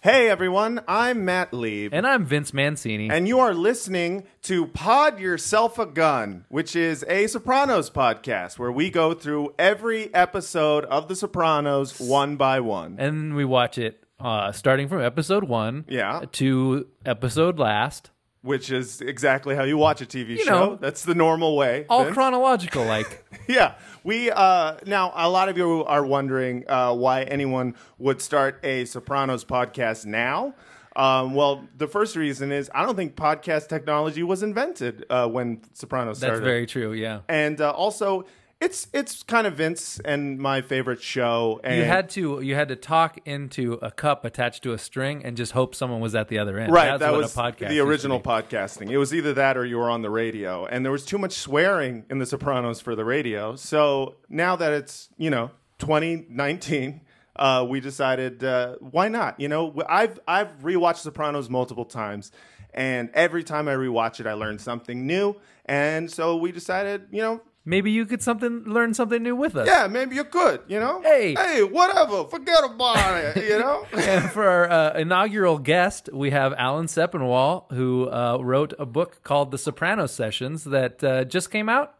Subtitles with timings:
[0.00, 1.92] Hey everyone, I'm Matt Lieb.
[1.92, 3.10] And I'm Vince Mancini.
[3.10, 8.70] And you are listening to Pod Yourself a Gun, which is a Sopranos podcast where
[8.70, 12.94] we go through every episode of The Sopranos one by one.
[13.00, 16.20] And we watch it uh, starting from episode one Yeah.
[16.32, 18.10] to episode last.
[18.42, 20.50] Which is exactly how you watch a TV You show.
[20.52, 21.86] know, That's the normal way.
[21.90, 22.14] All Vince.
[22.14, 23.24] chronological, like.
[23.48, 28.60] Yeah, we uh, now a lot of you are wondering uh, why anyone would start
[28.62, 30.54] a Sopranos podcast now.
[30.96, 35.60] Um, well, the first reason is I don't think podcast technology was invented uh, when
[35.72, 36.38] Sopranos started.
[36.38, 37.20] That's very true, yeah.
[37.28, 38.26] and uh, also
[38.60, 41.60] it's it's kind of Vince and my favorite show.
[41.62, 45.24] And You had to you had to talk into a cup attached to a string
[45.24, 46.72] and just hope someone was at the other end.
[46.72, 48.90] Right, That's that what was a podcast the original podcasting.
[48.90, 51.32] It was either that or you were on the radio, and there was too much
[51.32, 53.54] swearing in The Sopranos for the radio.
[53.54, 57.00] So now that it's you know 2019,
[57.36, 59.38] uh, we decided uh, why not?
[59.38, 62.32] You know, I've I've rewatched Sopranos multiple times,
[62.74, 67.22] and every time I rewatch it, I learn something new, and so we decided, you
[67.22, 67.40] know.
[67.68, 69.66] Maybe you could something learn something new with us.
[69.66, 71.02] Yeah, maybe you could, you know.
[71.02, 71.34] Hey.
[71.34, 73.86] hey, whatever, forget about it, you know.
[73.92, 79.22] And for our uh, inaugural guest, we have Alan Sepinwall, who uh, wrote a book
[79.22, 81.94] called The Soprano Sessions that uh, just came out.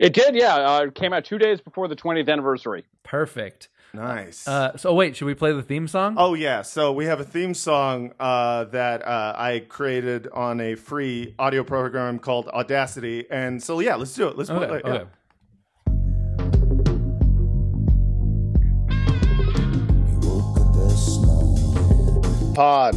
[0.00, 0.56] It did, yeah.
[0.56, 2.86] Uh, it came out two days before the 20th anniversary.
[3.04, 3.68] Perfect.
[3.92, 4.46] Nice.
[4.46, 6.14] Uh, so wait, should we play the theme song?
[6.18, 10.74] Oh yeah, so we have a theme song uh, that uh, I created on a
[10.74, 14.36] free audio program called Audacity, and so yeah, let's do it.
[14.36, 14.66] Let's okay.
[14.66, 14.86] play it.
[14.86, 15.04] yeah.
[22.54, 22.96] Pod.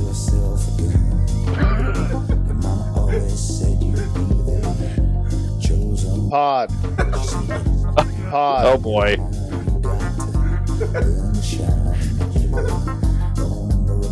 [6.32, 6.70] Pod.
[8.32, 8.66] Pod.
[8.66, 9.18] Oh boy.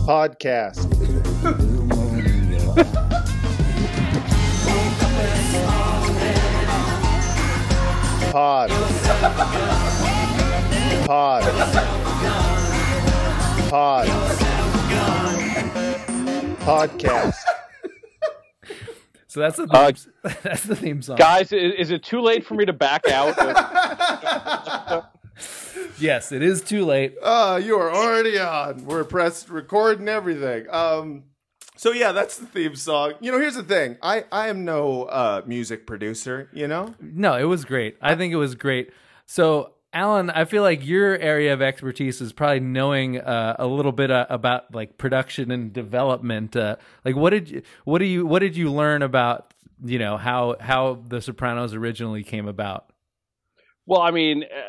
[0.05, 0.85] Podcast.
[8.31, 8.69] Pod.
[11.07, 11.43] Pod.
[13.69, 14.07] Pod.
[16.59, 17.33] Podcast.
[19.25, 19.91] So that's the theme, Uh,
[20.43, 21.15] that's the theme song.
[21.17, 23.35] Guys, is, is it too late for me to back out?
[25.99, 27.15] Yes, it is too late.
[27.21, 28.85] Uh, you are already on.
[28.85, 30.67] We're pressed record and everything.
[30.69, 31.23] Um,
[31.75, 33.13] so yeah, that's the theme song.
[33.21, 33.97] You know, here's the thing.
[34.01, 36.49] I I am no uh music producer.
[36.53, 36.95] You know.
[36.99, 37.97] No, it was great.
[38.01, 38.91] I think it was great.
[39.25, 43.91] So, Alan, I feel like your area of expertise is probably knowing uh, a little
[43.91, 46.55] bit uh, about like production and development.
[46.55, 49.53] Uh, like, what did you, what do you, what did you learn about,
[49.83, 52.91] you know, how how The Sopranos originally came about?
[53.85, 54.61] well, I mean, uh,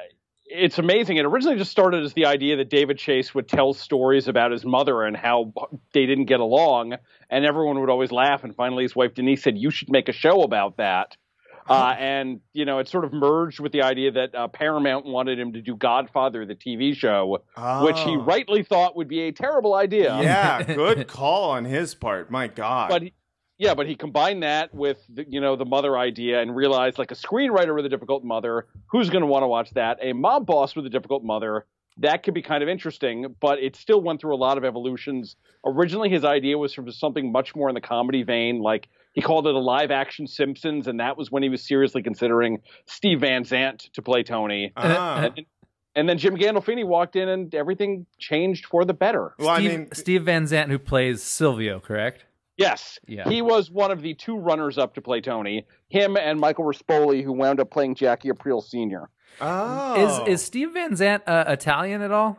[0.51, 1.17] it's amazing.
[1.17, 4.65] It originally just started as the idea that David Chase would tell stories about his
[4.65, 5.53] mother and how
[5.95, 6.95] they didn't get along,
[7.31, 8.43] and everyone would always laugh.
[8.45, 11.17] And finally, his wife Denise said, "You should make a show about that."
[11.69, 15.39] Uh, and you know, it sort of merged with the idea that uh, Paramount wanted
[15.39, 17.43] him to do Godfather, the TV show,
[17.83, 18.23] which he Oh.
[18.23, 20.19] rightly thought would be a terrible idea.
[20.21, 22.29] Yeah, good call on his part.
[22.29, 22.89] My God.
[22.89, 23.13] but he,
[23.61, 27.11] yeah, but he combined that with the, you know the mother idea and realized like
[27.11, 29.99] a screenwriter with a difficult mother, who's going to want to watch that?
[30.01, 31.67] A mob boss with a difficult mother,
[31.99, 35.37] that could be kind of interesting, but it still went through a lot of evolutions.
[35.63, 39.47] Originally, his idea was for something much more in the comedy vein, like he called
[39.47, 43.45] it a live action Simpsons, and that was when he was seriously considering Steve Van
[43.45, 44.73] Zandt to play Tony.
[44.75, 45.25] Ah.
[45.37, 45.47] And,
[45.95, 49.35] and then Jim Gandolfini walked in, and everything changed for the better.
[49.39, 52.25] well, I mean, Steve Van Zandt, who plays Silvio, correct?
[52.61, 53.27] Yes, Yeah.
[53.29, 55.67] he was one of the two runners up to play Tony.
[55.89, 59.09] Him and Michael Rispoli, who wound up playing Jackie Aprile Sr.
[59.41, 62.39] oh, Is is Steve Van Zandt uh, Italian at all?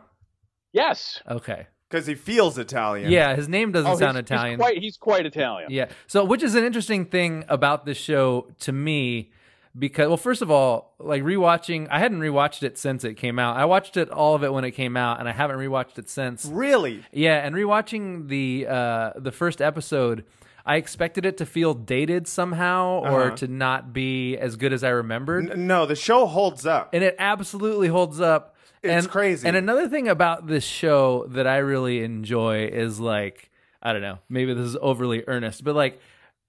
[0.72, 1.66] Yes, Okay.
[1.90, 3.10] because he feels Italian.
[3.10, 4.58] Yeah, his name doesn't oh, sound he's, Italian.
[4.60, 5.70] He's quite, he's quite Italian.
[5.70, 5.86] Yeah.
[6.06, 9.32] So, which is an interesting thing about this show to me,
[9.78, 13.56] because well, first of all, like rewatching, I hadn't rewatched it since it came out.
[13.56, 16.08] I watched it all of it when it came out, and I haven't rewatched it
[16.10, 16.44] since.
[16.44, 17.02] really.
[17.12, 20.24] Yeah, and rewatching the uh, the first episode,
[20.66, 23.36] I expected it to feel dated somehow or Uh-huh.
[23.36, 26.90] to not be as good as I remembered, N- No, the show holds up.
[26.92, 28.54] and it absolutely holds up.
[28.82, 29.46] It's and, crazy.
[29.48, 33.48] And another thing about this show that I really enjoy is like
[33.84, 35.98] I don't know, maybe this is overly earnest, but like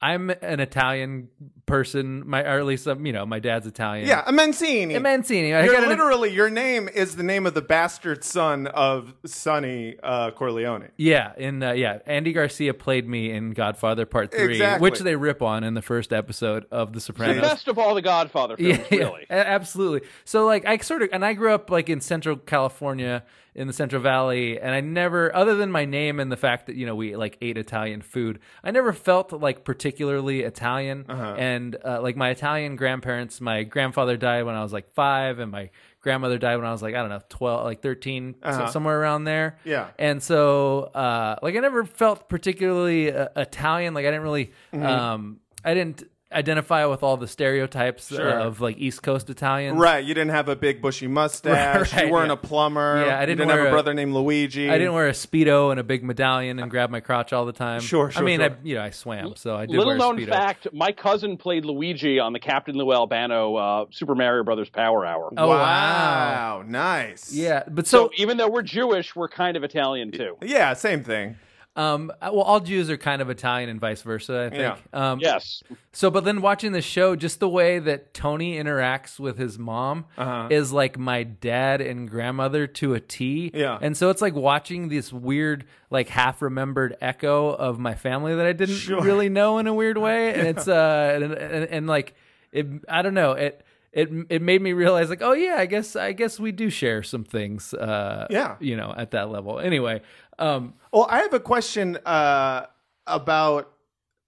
[0.04, 1.30] I'm an Italian
[1.66, 4.06] person, my or at least um, you know my dad's Italian.
[4.08, 5.00] yeah, Mancini.
[5.00, 5.54] Mancini.
[5.54, 9.14] I You're got an- literally your name is the name of the bastard son of
[9.26, 10.90] Sonny uh, Corleone.
[10.98, 14.82] Yeah, in uh, yeah, Andy Garcia played me in Godfather Part Three, Exactly.
[14.90, 17.42] which they rip on in the first episode of The The Sopranos.
[17.42, 19.26] best of all the Godfather films, yeah, really.
[19.30, 20.08] a- absolutely.
[20.26, 23.24] So like I sort of and I grew up like in Central California
[23.56, 26.76] in the Central Valley, and I never, other than my name and the fact that
[26.76, 31.06] you know we like ate Italian food, I never felt like particularly Italian.
[31.10, 35.52] And uh, like my Italian grandparents, my grandfather died when I was like five, and
[35.52, 35.70] my
[36.02, 39.24] grandmother died when I was like I don't know twelve, like 13 so somewhere around
[39.26, 39.58] there.
[39.64, 39.88] Yeah.
[40.00, 43.94] And so, uh, like, I never felt particularly uh, Italian.
[43.94, 44.86] Like, I didn't really, Mm-hmm.
[44.86, 46.04] um, I didn't
[46.34, 48.40] identify with all the stereotypes Sure.
[48.40, 49.78] of like East Coast Italians.
[49.78, 51.94] Right, you didn't have a big bushy mustache.
[51.94, 52.34] Right, you weren't yeah.
[52.34, 53.04] a plumber.
[53.06, 54.70] Yeah, I didn't didn't have a a- brother named Luigi.
[54.70, 57.52] I didn't wear a speedo and a big medallion and grab my crotch all the
[57.54, 57.82] time.
[57.82, 58.22] Sure, sure.
[58.22, 58.50] I mean, sure.
[58.50, 60.30] I you know I swam, so I did Little wear a known speedo.
[60.30, 65.06] fact: my cousin played Luigi on the Captain Lou Albano uh, Super Mario Brothers Power
[65.06, 65.32] Hour.
[65.38, 65.56] Oh wow.
[65.58, 67.32] wow, nice.
[67.34, 70.38] Yeah, but So so, even though we're Jewish, we're kind of Italian too.
[70.42, 71.38] yeah, same thing.
[71.76, 74.46] Um, well, all Jews are kind of Italian and vice versa.
[74.46, 74.62] I think.
[74.94, 75.12] Yeah.
[75.12, 79.38] Um, Yes, So, but then watching the show, just the way that Tony interacts with
[79.40, 80.50] his mom Uh-huh.
[80.52, 83.50] is like my dad and grandmother to a T.
[83.54, 83.80] Yeah.
[83.82, 88.46] And so it's like watching this weird, like half remembered echo of my family that
[88.46, 89.02] I didn't Sure.
[89.02, 90.34] really know in a weird way.
[90.36, 92.14] And it's, uh, and, and, and like,
[92.52, 95.96] it, I don't know, it, it, it made me realize like, oh yeah, I guess,
[95.96, 98.56] I guess we do share some things, uh, Yeah.
[98.60, 99.60] you know, at that level.
[99.60, 100.02] Anyway,
[100.40, 102.68] um, Well, I have a question uh,
[103.08, 103.70] about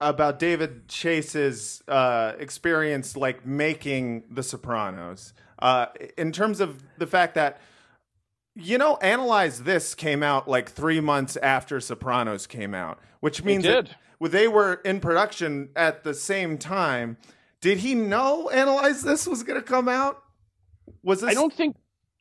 [0.01, 5.87] about David Chase's uh, experience, like making The Sopranos, uh,
[6.17, 7.59] in terms of the fact that.
[8.57, 13.63] You know, Analyze This came out like three months after Sopranos came out, which means
[13.63, 13.87] did.
[14.21, 17.17] that they were in production at the same time.
[17.59, 20.23] Did he know Analyze This was going to come out?
[21.03, 21.31] Was this?
[21.31, 21.75] I don't think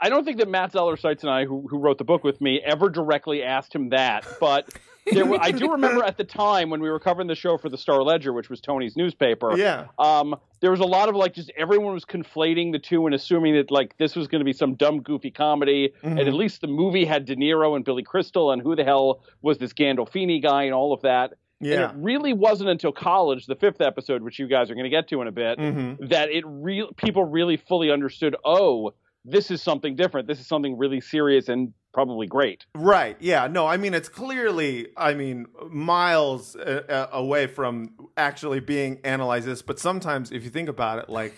[0.04, 2.38] I don't think that Matt Zoller Seitz and I, who, who wrote the book with
[2.38, 4.26] me, ever directly asked him that.
[4.38, 4.68] But
[5.10, 7.70] there were, I do remember at the time when we were covering the show for
[7.70, 9.56] the Star Ledger, which was Tony's newspaper.
[9.56, 9.86] Yeah.
[9.98, 13.54] Um, there was a lot of like just everyone was conflating the two and assuming
[13.54, 15.94] that like this was going to be some dumb, goofy comedy.
[16.02, 16.18] Mm-hmm.
[16.18, 19.22] And at least the movie had De Niro and Billy Crystal, and who the hell
[19.40, 21.32] was this Gandolfini guy and all of that.
[21.60, 21.90] Yeah.
[21.90, 24.90] And it really wasn't until college, the fifth episode, which you guys are going to
[24.90, 26.08] get to in a bit, Mm-hmm.
[26.08, 28.36] that it real people really fully understood.
[28.44, 28.92] Oh,
[29.24, 30.28] this is something different.
[30.28, 32.66] This is something really serious and probably great.
[32.74, 33.16] Right.
[33.20, 33.46] Yeah.
[33.46, 39.46] No, I mean, it's clearly, I mean, miles uh, uh, away from actually being analyzed
[39.46, 39.62] this.
[39.62, 41.34] But sometimes, if you think about it, like,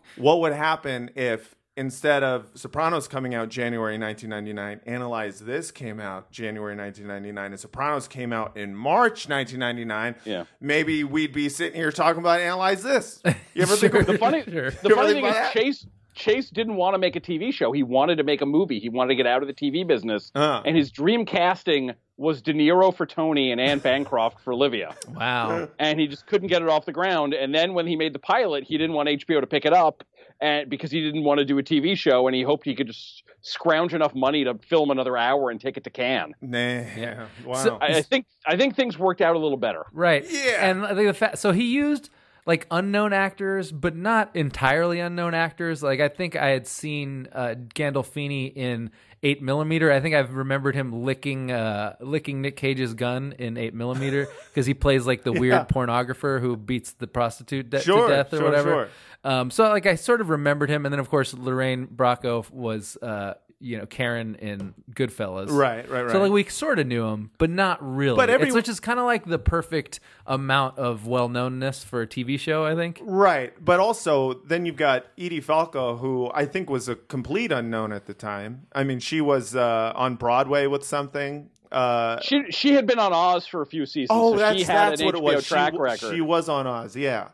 [0.16, 6.30] what would happen if instead of Sopranos coming out January 1999, Analyze This came out
[6.30, 10.16] January 1999, and Sopranos came out in March 1999?
[10.24, 10.44] Yeah.
[10.60, 13.22] Maybe we'd be sitting here talking about Analyze This.
[13.54, 14.70] You ever think of The funny, Sure.
[14.70, 15.52] the funny thing is that?
[15.52, 15.86] Chase.
[16.20, 17.72] Chase didn't want to make a TV show.
[17.72, 18.78] He wanted to make a movie.
[18.78, 20.30] He wanted to get out of the TV business.
[20.34, 20.60] Uh.
[20.64, 24.94] And his dream casting was De Niro for Tony and Anne Bancroft for Olivia.
[25.08, 25.68] wow.
[25.78, 27.32] and he just couldn't get it off the ground.
[27.32, 30.04] And then when he made the pilot, he didn't want HBO to pick it up,
[30.38, 32.88] and because he didn't want to do a TV show, and he hoped he could
[32.88, 36.34] just scrounge enough money to film another hour and take it to Cannes.
[36.42, 36.58] Nah.
[36.58, 37.26] Yeah.
[37.46, 37.54] Wow.
[37.54, 39.86] So- I, I think I think things worked out a little better.
[39.92, 40.24] Right.
[40.28, 40.68] Yeah.
[40.70, 42.10] And the fact so he used
[42.46, 45.82] like unknown actors, but not entirely unknown actors.
[45.82, 48.90] Like I think I had seen uh, Gandolfini in
[49.22, 49.92] Eight Millimeter.
[49.92, 54.66] I think I've remembered him licking uh, licking Nick Cage's gun in Eight Millimeter because
[54.66, 58.38] he plays like the weird pornographer who beats the prostitute de- Sure, to death or
[58.38, 58.70] sure, whatever.
[58.70, 58.88] sure.
[59.22, 62.96] Um, so like I sort of remembered him, and then of course Lorraine Bracco was
[63.02, 65.50] uh, you know Karen in Goodfellas.
[65.50, 66.10] Right, right, right.
[66.12, 68.16] So like we sort of knew him, but not really.
[68.16, 72.00] But every- It's- which is kind of like the perfect amount of well knownness for
[72.02, 72.64] a TV show.
[72.64, 73.00] I think.
[73.02, 77.92] Right, but also then you've got Edie Falco, who I think was a complete unknown
[77.92, 78.66] at the time.
[78.72, 81.50] I mean, she was uh, on Broadway with something.
[81.70, 84.08] Uh, She she had been on Oz for a few seasons.
[84.10, 85.46] oh, so that's she had that's an what HBO it was.
[85.46, 86.14] track she, record.
[86.14, 87.28] she was on Oz, yeah.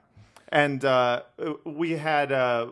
[0.50, 1.22] And uh,
[1.64, 2.68] we had uh,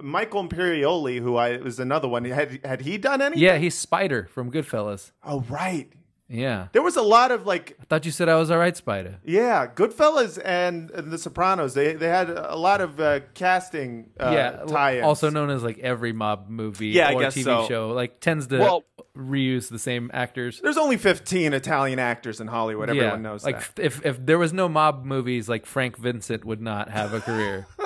[0.00, 2.24] Michael Imperioli, who I was another one.
[2.24, 3.42] Had had he done anything?
[3.42, 5.12] Yeah, he's Spider from Goodfellas.
[5.24, 5.90] Oh, right.
[6.30, 6.68] Yeah.
[6.72, 9.18] There was a lot of like I thought you said I was all right, Spider.
[9.24, 11.72] Yeah, Goodfellas and, and The Sopranos.
[11.72, 15.04] They they had a lot of uh, casting uh, yeah, tie-ins.
[15.06, 17.66] also known as like every mob movie Yeah, I or guess TV so.
[17.66, 18.84] show, like tends to Well-
[19.18, 20.60] reuse the same actors.
[20.62, 22.88] There's only 15 Italian actors in Hollywood.
[22.88, 23.84] Everyone knows like that.
[23.84, 27.66] if if there was no mob movies, like Frank Vincent would not have a career.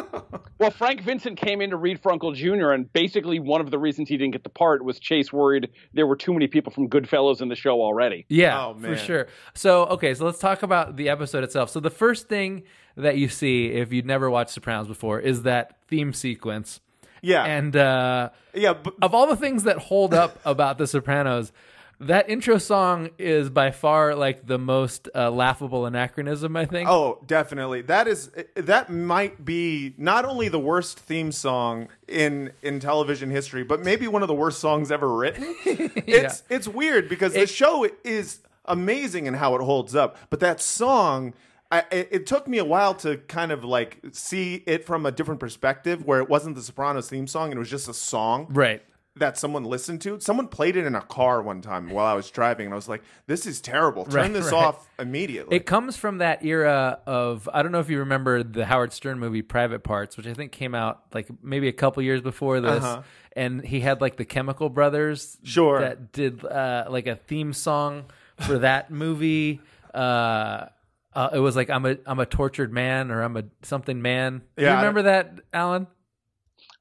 [0.58, 3.80] Well, Frank Vincent came in to read for Uncle Jr., and basically one of the
[3.80, 6.88] reasons he didn't get the part was Chase worried there were too many people from
[6.88, 8.26] Goodfellas in the show already.
[8.28, 9.26] Yeah, Oh, for sure.
[9.54, 11.70] So, okay, so let's talk about the episode itself.
[11.70, 12.62] So, the first thing
[12.96, 16.80] that you see if you'd never watched Sopranos before is that theme sequence.
[17.22, 21.52] Yeah, And uh, yeah, but, of all the things that hold up about The Sopranos,
[22.00, 26.88] that intro song is by far like the most uh, laughable anachronism, I think.
[26.88, 27.82] oh, definitely.
[27.82, 33.62] That is that might be not only the worst theme song in in television history,
[33.62, 35.54] but maybe one of the worst songs ever written.
[35.64, 40.60] It's it's weird because the show is amazing in how it holds up, but that
[40.60, 41.34] song.
[41.80, 45.40] I, it, took me a while to kind of like see it from a different
[45.40, 48.46] perspective, where it wasn't the Sopranos theme song and it was just a song.
[48.50, 48.82] Right.
[49.16, 50.18] that someone listened to.
[50.20, 52.88] Someone played it in a car one time while I was driving, and I was
[52.88, 54.04] like, "This is terrible.
[54.06, 54.64] Turn Right, this right.
[54.64, 58.64] off immediately." It comes from that era of I don't know if you remember the
[58.64, 62.22] Howard Stern movie Private Parts, which I think came out like maybe a couple years
[62.22, 63.02] before this, Uh-huh.
[63.36, 65.80] and he had like the Chemical Brothers, Sure.
[65.80, 68.04] that did uh, like a theme song
[68.40, 69.60] for that movie.
[69.92, 70.66] Uh,
[71.14, 74.42] uh, it was like I'm a I'm a tortured man or I'm a something man.
[74.56, 75.86] Do Yeah, you remember that, Alan?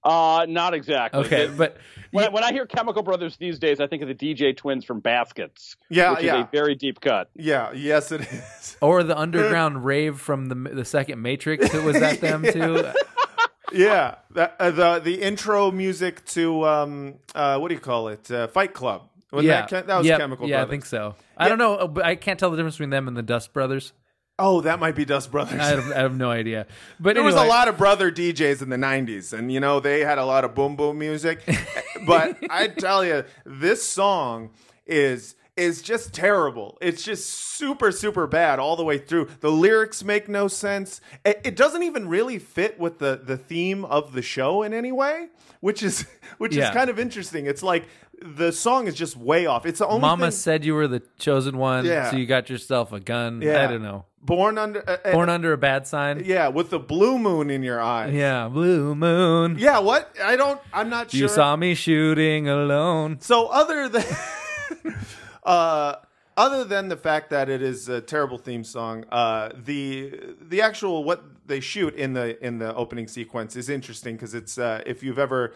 [0.03, 1.23] Uh, not exactly.
[1.25, 1.77] Okay, The- but
[2.11, 4.83] when, I, when I hear Chemical Brothers these days, I think of the DJ Twins
[4.83, 5.75] from Baskets.
[5.89, 6.39] Yeah, which yeah.
[6.39, 7.29] is a very deep cut.
[7.35, 8.77] yeah, yes, it is.
[8.81, 11.71] or the underground rave from the the second Matrix.
[11.71, 12.83] That was that them too?
[13.73, 18.29] yeah, that, uh, the the intro music to um, uh, what do you call it?
[18.31, 19.03] Uh, Fight Club.
[19.31, 20.67] Wasn't yeah, that, that was Yep, Chemical Yeah, Brothers.
[20.67, 21.15] I think so.
[21.37, 23.93] I don't know, but I can't tell the difference between them and the Dust Brothers.
[24.39, 25.59] Oh, that might be Dust Brothers.
[25.59, 26.65] I have, I have no idea.
[26.99, 29.99] But there was a lot of brother DJs in the 90s, and you know, they
[30.01, 31.41] had a lot of boom boom music.
[32.05, 34.51] but I tell you, this song
[34.85, 36.77] is is just terrible.
[36.81, 39.27] It's just super super bad all the way through.
[39.41, 41.01] The lyrics make no sense.
[41.25, 44.91] It, it doesn't even really fit with the the theme of the show in any
[44.91, 45.27] way,
[45.59, 46.07] which is
[46.39, 46.69] which Yeah.
[46.69, 47.45] is kind of interesting.
[47.45, 47.85] It's like
[48.23, 49.65] the song is just way off.
[49.65, 52.09] It's the only Mama thing, said you were the chosen one, Yeah.
[52.09, 53.41] so you got yourself a gun.
[53.41, 53.63] Yeah.
[53.63, 54.05] I don't know.
[54.23, 56.23] Born under uh, uh, Born under a bad sign.
[56.25, 58.13] yeah, with the blue moon in your eyes.
[58.13, 59.57] Yeah, blue moon.
[59.59, 60.15] Yeah, what?
[60.23, 61.19] I don't I'm not sure.
[61.21, 63.19] You saw me shooting alone.
[63.21, 64.05] So other than
[65.43, 65.95] uh,
[66.37, 71.03] other than the fact that it is a terrible theme song, uh, the the actual
[71.03, 75.03] what they shoot in the in the opening sequence is interesting because it's uh, if
[75.03, 75.53] you've ever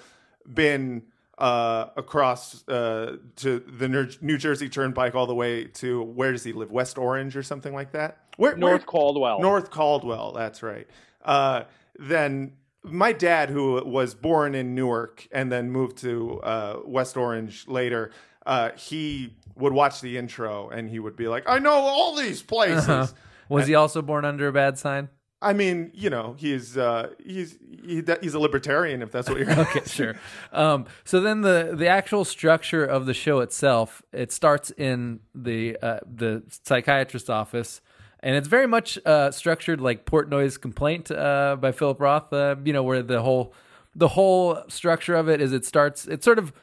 [0.52, 1.04] been
[1.38, 3.88] uh, across uh, to the
[4.22, 6.72] New Jersey Turnpike all the way to where does he live?
[6.72, 8.20] West Orange or something like that.
[8.38, 9.40] Where, North where- Caldwell.
[9.42, 10.88] North Caldwell, that's right.
[11.24, 11.64] Uh,
[11.98, 17.68] then my dad, who was born in Newark and then moved to uh, West Orange
[17.68, 18.12] later,
[18.46, 22.42] uh, he would watch the intro and he would be like, "I know all these
[22.42, 23.08] places." Uh-huh.
[23.50, 25.10] Was he also born under a bad sign?
[25.46, 29.52] I mean, you know, he's uh, he's he, he's a libertarian if that's what you're.
[29.60, 30.16] okay, sure.
[30.52, 35.78] Um, so then the the actual structure of the show itself it starts in the
[35.84, 37.80] uh, the psychiatrist's office,
[38.22, 42.34] and it's very much uh, structured like Portnoy's Complaint uh, by Philip Roth.
[42.34, 43.54] Uh, you know, where the whole
[43.96, 46.54] the whole structure of it is it starts it sort of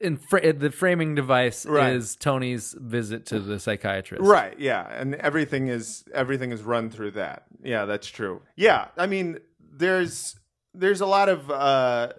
[0.00, 1.92] in fr- the framing device Right.
[1.92, 4.22] is Tony's visit to the psychiatrist.
[4.24, 4.58] Right.
[4.58, 7.44] Yeah, and everything is everything is run through that.
[7.62, 8.42] Yeah, that's true.
[8.56, 10.36] Yeah, I mean, there's
[10.74, 11.50] there's a lot of.
[11.50, 12.12] Uh,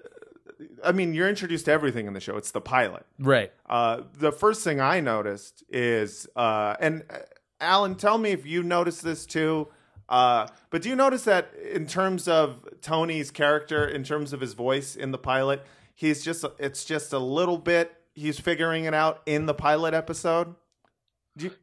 [0.84, 2.36] I mean, you're introduced to everything in the show.
[2.36, 3.06] It's the pilot.
[3.18, 3.54] Right.
[3.70, 7.20] Uh, the first thing I noticed is, uh, and uh,
[7.62, 9.70] Alan, tell me if you noticed this too.
[10.10, 14.54] Uh, but do you notice that in terms of Tony's character, in terms of his
[14.54, 15.64] voice in the pilot,
[16.00, 20.56] he's just it's just a little bit he's figuring it out in the pilot episode.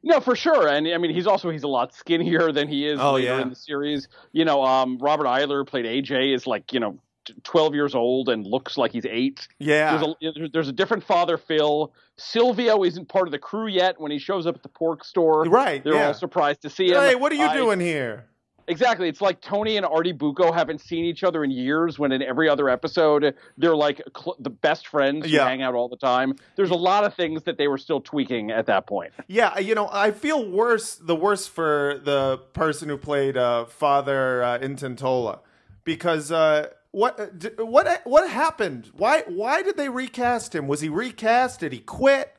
[0.03, 0.69] No, for sure.
[0.69, 3.43] And I mean, he's also he's a lot skinnier than he is Oh, later yeah.
[3.43, 4.09] in the series.
[4.33, 6.99] You know, um, Robert Iler played AJ is like you know
[7.45, 9.49] 12 years old and looks like he's eight.
[9.59, 9.99] Yeah.
[10.21, 11.93] There's a, there's a different father, Phil.
[12.17, 14.01] Silvio isn't part of the crew yet.
[14.01, 16.07] When he shows up at the pork store, Right, They're yeah.
[16.09, 17.01] all surprised to see him.
[17.01, 18.27] Hey, what are you I- doing here?
[18.69, 19.09] Exactly.
[19.09, 21.99] It's like Tony and Artie Bucco haven't seen each other in years.
[21.99, 25.47] When in every other episode they're like cl- the best friends who Yeah.
[25.47, 26.35] hang out all the time.
[26.57, 29.13] There's a lot of things that they were still tweaking at that point.
[29.29, 30.97] Yeah, you know, I feel worse.
[30.97, 35.41] The worse for the person who played uh, Father uh, Intintola,
[35.85, 38.91] because uh, what uh, d- what what happened?
[38.97, 40.67] Why why did they recast him?
[40.67, 41.61] Was he recast?
[41.61, 42.33] Did he quit?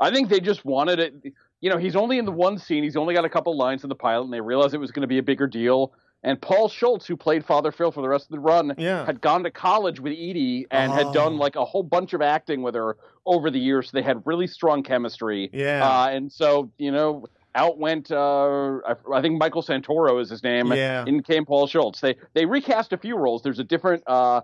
[0.00, 1.32] I think they just wanted it.
[1.60, 2.82] You know, he's only in the one scene.
[2.84, 5.02] He's only got a couple lines in the pilot, and they realized it was going
[5.02, 5.92] to be a bigger deal.
[6.22, 9.06] And Paul Schulze, who played Father Phil for the rest of the run, Yeah.
[9.06, 11.12] had gone to college with Edie and had Oh.
[11.12, 13.90] done like a whole bunch of acting with her over the years.
[13.90, 15.50] So they had really strong chemistry.
[15.52, 15.86] Yeah.
[15.88, 20.42] Uh, and so, you know, out went uh, I, I think Michael Santoro is his
[20.42, 20.72] name.
[20.72, 21.04] Yeah.
[21.06, 22.00] In came Paul Schulze.
[22.00, 23.42] They they recast a few roles.
[23.42, 24.40] There's a different uh,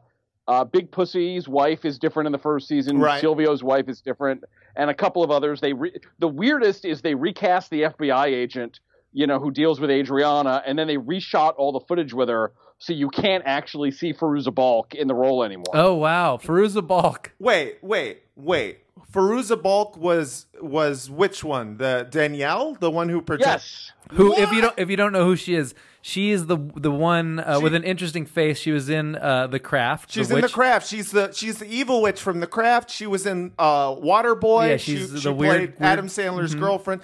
[0.48, 2.98] uh, Big Pussy's wife is different in the first season.
[2.98, 3.22] Right.
[3.22, 4.42] Silvio's wife is different,
[4.76, 5.60] and a couple of others.
[5.60, 8.80] They re- the weirdest is they recast the FBI agent,
[9.12, 12.52] you know, who deals with Adriana, and then they reshot all the footage with her,
[12.82, 15.72] so you can't actually see Fairuza Balk in the role anymore.
[15.72, 17.30] Oh wow, Fairuza Balk.
[17.38, 18.78] Wait, wait, wait.
[19.12, 21.76] Fairuza Balk was was which one?
[21.76, 23.46] The Danielle, the one who protected.
[23.62, 23.92] yes.
[24.12, 26.90] Who, if you don't, if you don't know who she is, she is the the
[26.90, 28.58] one uh, with an interesting face.
[28.58, 30.10] She was in uh, the Craft.
[30.12, 30.88] She's in the craft.
[30.88, 32.90] She's the she's the evil witch from the craft.
[32.90, 34.70] She was in uh, Waterboy.
[34.70, 37.02] Yeah, she, the she weird- played weird- Adam Sandler's girlfriend.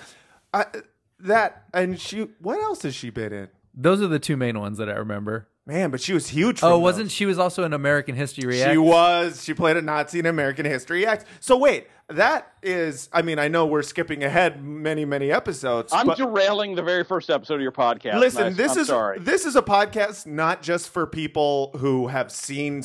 [0.52, 0.64] I,
[1.20, 2.28] that and she.
[2.40, 3.48] What else has she been in?
[3.74, 5.46] Those are the two main ones that I remember.
[5.68, 6.60] Man, but she was huge.
[6.62, 7.12] Oh, wasn't those.
[7.12, 8.72] she was also in American History X?
[8.72, 9.44] She was.
[9.44, 11.26] She played a Nazi in American History X.
[11.40, 13.08] So wait, that is.
[13.12, 15.92] I mean, I know we're skipping ahead many, many episodes.
[15.92, 18.18] I'm but derailing the very first episode of your podcast.
[18.18, 19.18] listen, I- this I'm is sorry.
[19.18, 22.82] this is a podcast not just for people who have seen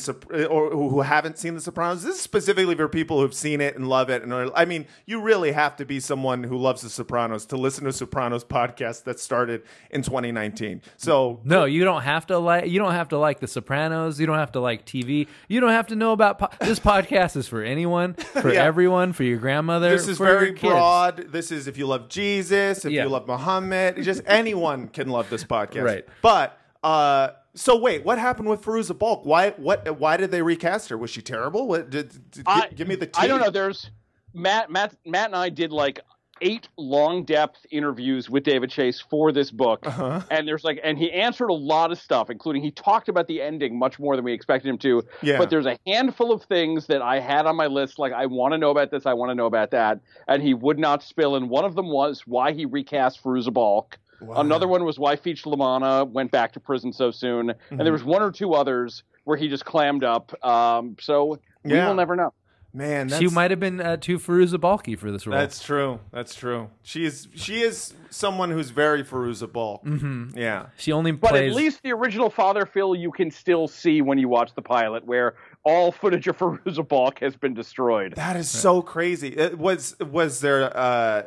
[0.50, 2.02] or who haven't seen The Sopranos.
[2.02, 4.22] This is specifically for people who've seen it and love it.
[4.22, 7.56] And are, I mean, you really have to be someone who loves The Sopranos to
[7.56, 10.82] listen to a Sopranos podcast that started in 2019.
[10.98, 12.66] So No, you don't have to like.
[12.68, 14.20] You don't have to like The Sopranos.
[14.20, 15.28] You don't have to like TV.
[15.48, 17.36] You don't have to know about po- this podcast.
[17.36, 18.64] Is for anyone, for Yeah.
[18.64, 19.90] everyone, for your grandmother.
[19.90, 20.72] This is for very your kids.
[20.72, 21.16] broad.
[21.32, 23.04] This is if you love Jesus, if Yeah.
[23.04, 25.84] you love Muhammad, just anyone can love this podcast.
[25.84, 26.04] Right.
[26.22, 29.24] But uh, so wait, what happened with Fairuza Balk?
[29.24, 30.98] Why what why did they recast her?
[30.98, 31.66] Was she terrible?
[31.68, 33.50] What did, did- I- give, give me the I don't know.
[33.50, 33.90] There's
[34.34, 36.00] Matt, Matt, Matt, and I did like
[36.40, 40.20] eight long depth interviews with David Chase for this book, Uh-huh.
[40.30, 43.40] and there's like, and he answered a lot of stuff, including he talked about the
[43.40, 45.02] ending much more than we expected him to.
[45.22, 45.38] Yeah.
[45.38, 48.52] But there's a handful of things that I had on my list, like I want
[48.52, 51.36] to know about this, I want to know about that, and he would not spill.
[51.36, 53.98] And one of them was why he recast Fairuza Balk.
[54.36, 57.82] Another one was why Feech La Manna went back to prison so soon, and Mm-hmm.
[57.82, 60.32] there was one or two others where he just clammed up.
[60.44, 62.32] Um, so we will never know.
[62.76, 65.38] Man, that's, She might have been uh, too Fairuza Balky for this role.
[65.38, 66.00] That's true.
[66.10, 66.70] That's true.
[66.82, 69.84] She is she is someone who's very Fairuza Balk.
[69.84, 70.36] Mm-hmm.
[70.36, 70.66] Yeah.
[70.76, 71.52] she only But plays.
[71.52, 75.06] at least the original Father Phil you can still see when you watch the pilot,
[75.06, 78.14] where all footage of Fairuza Balk has been destroyed.
[78.16, 79.28] That is so crazy.
[79.28, 80.76] It was was there?
[80.76, 81.22] Uh,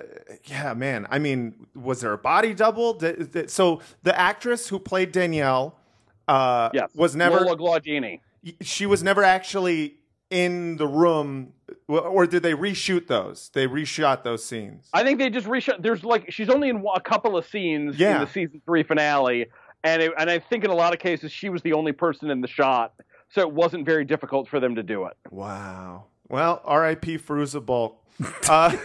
[0.46, 1.08] yeah, man.
[1.10, 2.94] I mean, was there a body double?
[2.96, 5.80] Did- did- so the actress who played Danielle
[6.28, 7.40] uh, Yes, was never.
[7.40, 8.20] Lola Glaudini.
[8.62, 9.97] She was never actually
[10.30, 11.54] in the room,
[11.88, 13.50] or did they reshoot those?
[13.54, 14.90] They reshot those scenes.
[14.94, 15.82] I think they just reshot.
[15.82, 18.16] There's like she's only in a couple of scenes Yeah.
[18.16, 19.48] in the season three finale,
[19.84, 22.30] and it, and I think in a lot of cases she was the only person
[22.30, 22.94] in the shot,
[23.30, 25.18] so it wasn't very difficult for them to do it.
[25.32, 26.06] Wow.
[26.30, 27.20] Well, R.I.P.
[27.20, 27.98] Fairuza Balk.
[28.50, 28.76] Uh,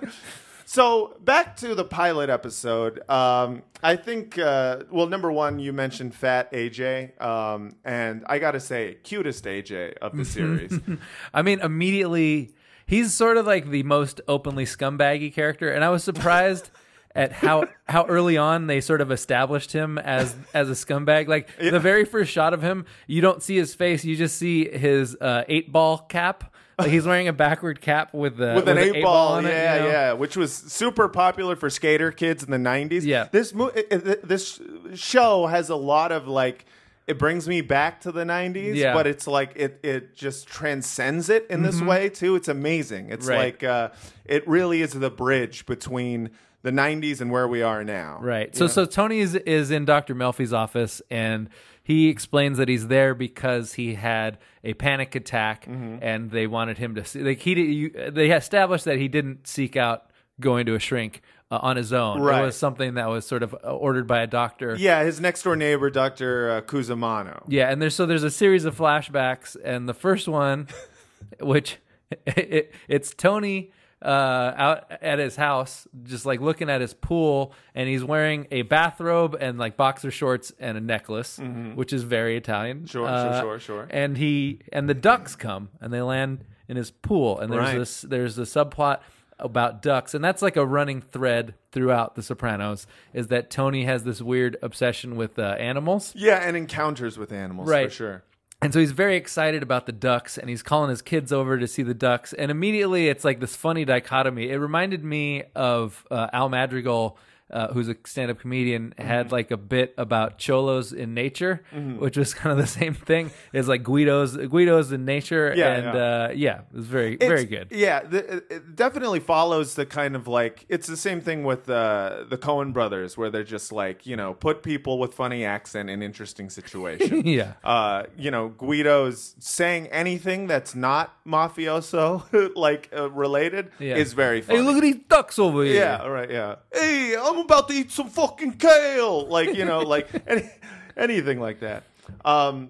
[0.69, 3.01] so back to the pilot episode.
[3.09, 8.51] Um, I think, uh, well, number one, you mentioned Fat AJ, um, and I got
[8.51, 10.79] to say, cutest AJ of the series.
[11.33, 12.53] I mean, immediately
[12.85, 16.69] he's sort of like the most openly scumbaggy character, and I was surprised
[17.15, 21.27] at how how early on they sort of established him as as a scumbag.
[21.27, 24.69] Like the very first shot of him, you don't see his face; you just see
[24.69, 26.53] his uh, eight ball cap.
[26.79, 29.75] Like he's wearing a backward cap with the with an eight, ball, on it, yeah,
[29.75, 29.87] you know?
[29.89, 33.03] yeah, which was super popular for skater kids in the '90s.
[33.03, 33.27] Yeah.
[33.31, 34.59] this mo- this
[34.95, 36.65] show has a lot of like.
[37.07, 38.93] It brings me back to the '90s, Yeah.
[38.93, 42.35] but it's like it it just transcends it in this way too.
[42.35, 43.09] It's amazing.
[43.09, 43.33] It's Mm-hmm.
[43.35, 43.45] Right.
[43.45, 43.89] like uh,
[44.25, 46.29] it really is the bridge between
[46.61, 48.19] the '90s and where we are now.
[48.21, 48.55] Right.
[48.55, 50.13] So so Tony is is in Dr.
[50.13, 51.49] Melfi's office and
[51.89, 55.97] he explains that he's there because he had a panic attack Mm-hmm.
[56.03, 59.47] and they wanted him to see like he did- you, they established that he didn't
[59.47, 60.03] seek out
[60.39, 61.21] going to a shrink
[61.51, 62.21] uh, on his own.
[62.21, 62.41] Right.
[62.41, 64.75] It was something that was sort of uh, ordered by a doctor.
[64.77, 67.41] Yeah, his next door neighbor, Doctor uh, Cusamano.
[67.47, 70.67] Yeah, and there's so there's a series of flashbacks, and the first one,
[71.41, 71.77] which
[72.27, 73.71] it, it's Tony
[74.01, 78.61] uh, out at his house, just like looking at his pool, and he's wearing a
[78.61, 81.39] bathrobe and like boxer shorts and a necklace,
[81.75, 82.77] which is very Italian.
[82.79, 82.85] Mm-hmm.
[82.87, 83.87] Sure, sure, Uh, sure, sure.
[83.89, 87.77] And he and the ducks come and they land in his pool, and there's Right.
[87.77, 88.99] this there's a subplot
[89.37, 92.85] about ducks, and that's like a running thread throughout The Sopranos.
[93.13, 96.13] Is that Tony has this weird obsession with uh, animals.
[96.15, 97.91] Yeah, and encounters with animals for Right.
[97.91, 98.23] sure.
[98.61, 101.67] And so he's very excited about the ducks and he's calling his kids over to
[101.67, 102.33] see the ducks.
[102.33, 104.49] And immediately it's like this funny dichotomy.
[104.49, 107.17] It reminded me of uh, Al Madrigal,
[107.51, 109.07] uh, who's a stand up comedian, Mm-hmm.
[109.07, 111.63] had like a bit about cholos in nature,
[111.97, 113.31] which was kind of the same thing.
[113.53, 115.53] It's like Guido's Guido's in nature.
[115.55, 116.01] Yeah, and yeah.
[116.03, 117.67] Uh, yeah, it was very, very good.
[117.71, 121.69] Yeah, the, it- it definitely follows the kind of like it's the same thing with
[121.69, 125.89] uh, the Coen brothers, where they're just like you know put people with funny accent
[125.89, 127.25] in interesting situations.
[127.25, 127.53] Yeah.
[127.63, 133.95] uh, you know Guido's saying anything that's not mafioso like uh, related Yeah.
[133.95, 134.59] is very funny.
[134.59, 135.75] Hey, look at these ducks over here.
[135.75, 136.29] Yeah, right.
[136.29, 136.55] Yeah.
[136.73, 139.27] Hey, I'm about to eat some fucking kale.
[139.27, 140.49] Like you know, like any,
[140.97, 141.83] anything like that.
[142.25, 142.69] Um,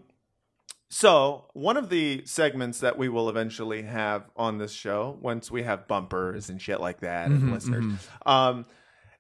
[0.89, 5.63] so one of the segments that we will eventually have on this show, once we
[5.63, 8.65] have bumpers and shit like that, and listeners, um,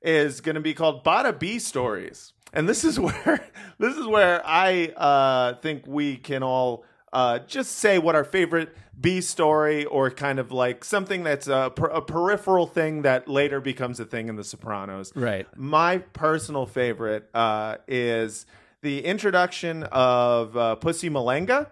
[0.01, 3.45] is going to be called Bada B Stories, and this is where
[3.77, 8.75] this is where I uh, think we can all uh, just say what our favorite
[8.99, 13.61] B story or kind of like something that's a, per- a peripheral thing that later
[13.61, 15.11] becomes a thing in The Sopranos.
[15.15, 15.47] Right.
[15.55, 18.45] My personal favorite uh, is
[18.81, 21.69] the introduction of uh, Pussy Malanga,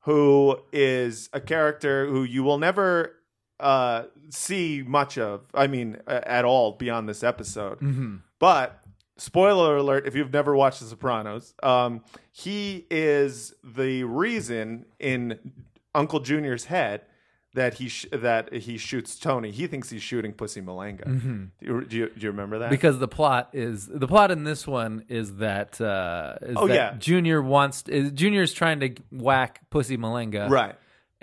[0.00, 3.16] who is a character who you will never
[3.60, 5.42] uh, see much of.
[5.54, 7.78] I mean, at all beyond this episode.
[8.38, 8.83] But
[9.16, 15.38] spoiler alert: if you've never watched The Sopranos, um, he is the reason in
[15.94, 17.02] Uncle Junior's head.
[17.56, 19.52] That he sh- that he shoots Tony.
[19.52, 21.04] He thinks he's shooting Pussy Malanga.
[21.04, 22.68] Do, you, do, you, do you remember that?
[22.70, 26.74] because the plot is the plot in this one is that uh is Oh, that
[26.74, 26.94] yeah.
[26.98, 30.74] Junior wants is, Junior's trying to whack Pussy Malanga right,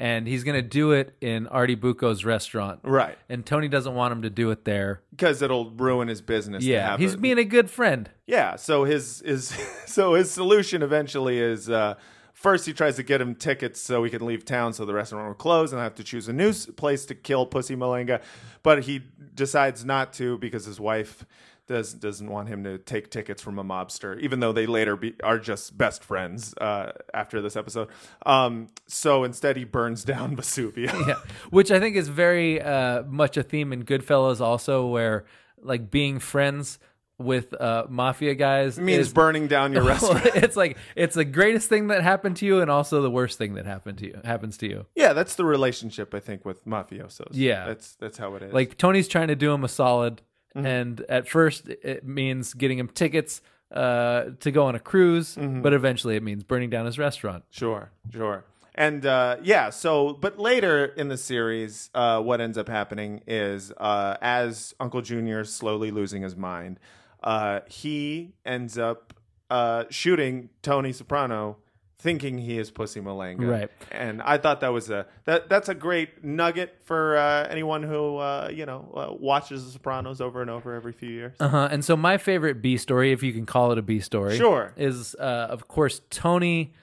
[0.02, 2.80] and he's gonna do it in Artie Bucco's restaurant.
[2.84, 5.02] Right, and Tony doesn't want him to do it there.
[5.12, 6.64] Because it'll ruin his business.
[6.64, 8.10] to yeah he's a- being a good friend.
[8.26, 9.50] Yeah, so his his
[9.86, 11.96] so his solution eventually is uh,
[12.34, 15.28] first he tries to get him tickets so he can leave town so the restaurant
[15.28, 18.22] will close and I have to choose a new place to kill Pussy Malanga,
[18.64, 19.04] but he
[19.36, 21.26] decides not to because his wife
[21.72, 25.16] does doesn't want him to take tickets from a mobster, even though they later be,
[25.24, 27.88] are just best friends uh, after this episode.
[28.26, 30.92] Um, so instead, he burns down Vesuvio.
[31.08, 31.16] yeah
[31.50, 35.26] which I think is very uh much a theme in Goodfellas also where
[35.62, 36.80] like being friends
[37.18, 40.26] with uh mafia guys means is- burning down your restaurant.
[40.36, 43.54] it's like it's the greatest thing that happened to you and also the worst thing
[43.54, 47.28] that happened to you happens to you yeah, that's the relationship I think with mafiosos.
[47.34, 47.68] Yeah.
[47.68, 48.54] that's that's how it is.
[48.54, 50.24] like Tony's trying to do him a solid,
[50.56, 50.66] Mm-hmm.
[50.66, 55.62] and at first it means getting him tickets uh, to go on a cruise, Mm-hmm.
[55.62, 57.46] but eventually it means burning down his restaurant.
[57.52, 58.44] Sure, sure.
[58.76, 63.72] And uh, yeah, so but later in the series, uh, what ends up happening is
[63.78, 66.80] uh, as Uncle Junior is slowly losing his mind,
[67.24, 69.14] uh, he ends up
[69.50, 71.58] uh, shooting Tony Soprano,
[72.02, 73.48] thinking he is Pussy Malanga.
[73.50, 73.70] Right.
[73.92, 78.18] And I thought that was a that that's a great nugget for uh, anyone who
[78.18, 81.36] uh, you know uh, watches The Sopranos over and over every few years.
[81.40, 81.68] Uh huh.
[81.72, 84.74] And so my favorite B story, if you can call it a B story, Sure.
[84.76, 86.74] is uh, of course Tony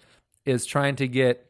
[0.45, 1.45] is trying to get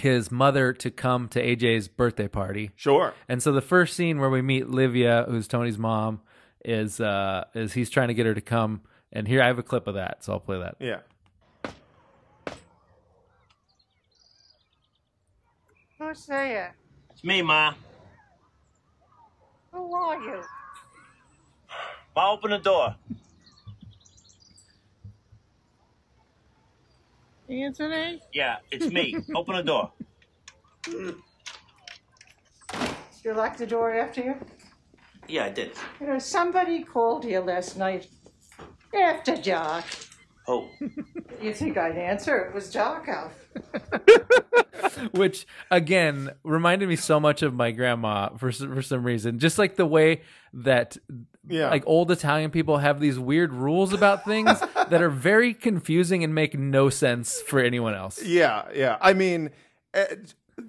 [0.00, 2.70] his mother to come to AJ's birthday party.
[2.76, 3.12] Sure.
[3.28, 6.22] And so the first scene where we meet Livia, who's Tony's mom,
[6.64, 8.80] is uh, is he's trying to get her to come.
[9.12, 10.76] And here I have a clip of that, so I'll play that.
[10.80, 11.00] Yeah.
[16.12, 16.76] Who's there?
[17.10, 17.72] It's me, Ma.
[19.72, 20.42] Who are you?
[22.14, 22.94] Ma, open the door.
[27.48, 28.20] Anthony?
[28.30, 29.16] Yeah, it's me.
[29.34, 29.90] open the door.
[33.24, 34.34] You locked the door after you?
[35.28, 35.72] Yeah, I did.
[35.98, 38.06] You know, somebody called here last night
[38.94, 39.86] after dark.
[40.46, 40.68] Oh,
[41.40, 42.36] You think I'd answer?
[42.36, 43.32] It was dark out.
[45.12, 49.38] which again reminded me so much of my grandma for for some reason.
[49.38, 50.22] Just like the way
[50.54, 50.96] that
[51.48, 51.70] Yeah.
[51.70, 54.60] like old Italian people have these weird rules about things
[54.90, 58.22] that are very confusing and make no sense for anyone else.
[58.22, 58.96] Yeah, yeah.
[59.00, 59.50] I mean,
[59.94, 60.04] uh,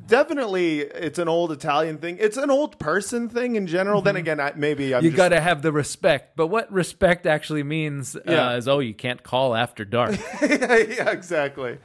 [0.08, 2.17] definitely it's an old Italian thing.
[2.19, 4.02] It's an old person thing in general.
[4.02, 5.12] Then again, I, maybe I'm Mm-hmm.
[5.12, 6.36] you got to have the respect.
[6.36, 8.50] But what respect actually means Yeah.
[8.52, 10.17] uh, is, oh, you can't call after dark.
[10.41, 11.78] yeah, exactly.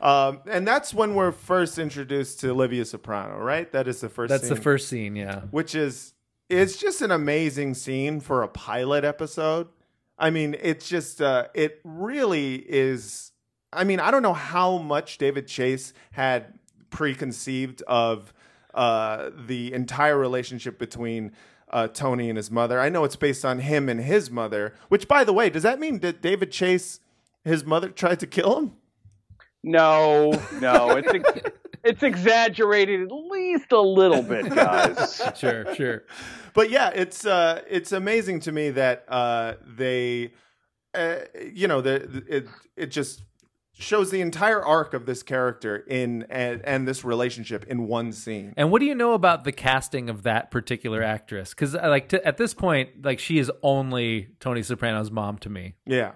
[0.00, 3.70] Um, and that's when we're first introduced to Olivia Soprano, right?
[3.72, 4.30] That is the first.
[4.30, 5.40] That's the first scene, yeah.
[5.50, 6.14] which is
[6.48, 9.68] it's just an amazing scene for a pilot episode.
[10.18, 13.32] I mean, it's just uh, it really is.
[13.72, 16.58] I mean, I don't know how much David Chase had
[16.90, 18.32] preconceived of
[18.74, 21.32] uh, the entire relationship between
[21.70, 22.80] uh, Tony and his mother.
[22.80, 24.74] I know it's based on him and his mother.
[24.88, 27.00] Which, by the way, does that mean that David Chase,
[27.44, 28.72] his mother, tried to kill him?
[29.68, 31.50] No, no, it's ex-
[31.84, 35.20] it's exaggerated at least a little bit, guys.
[35.36, 36.04] Sure, sure.
[36.54, 40.32] but yeah, it's uh, it's amazing to me that uh, they,
[40.94, 41.16] uh,
[41.52, 43.22] you know, the, the- it it just
[43.80, 48.52] shows the entire arc of this character in and, and this relationship in one scene.
[48.56, 51.50] And what do you know about the casting of that particular actress?
[51.50, 55.74] Because like to, at this point, like she is only Tony Soprano's mom to me.
[55.86, 56.12] Yeah,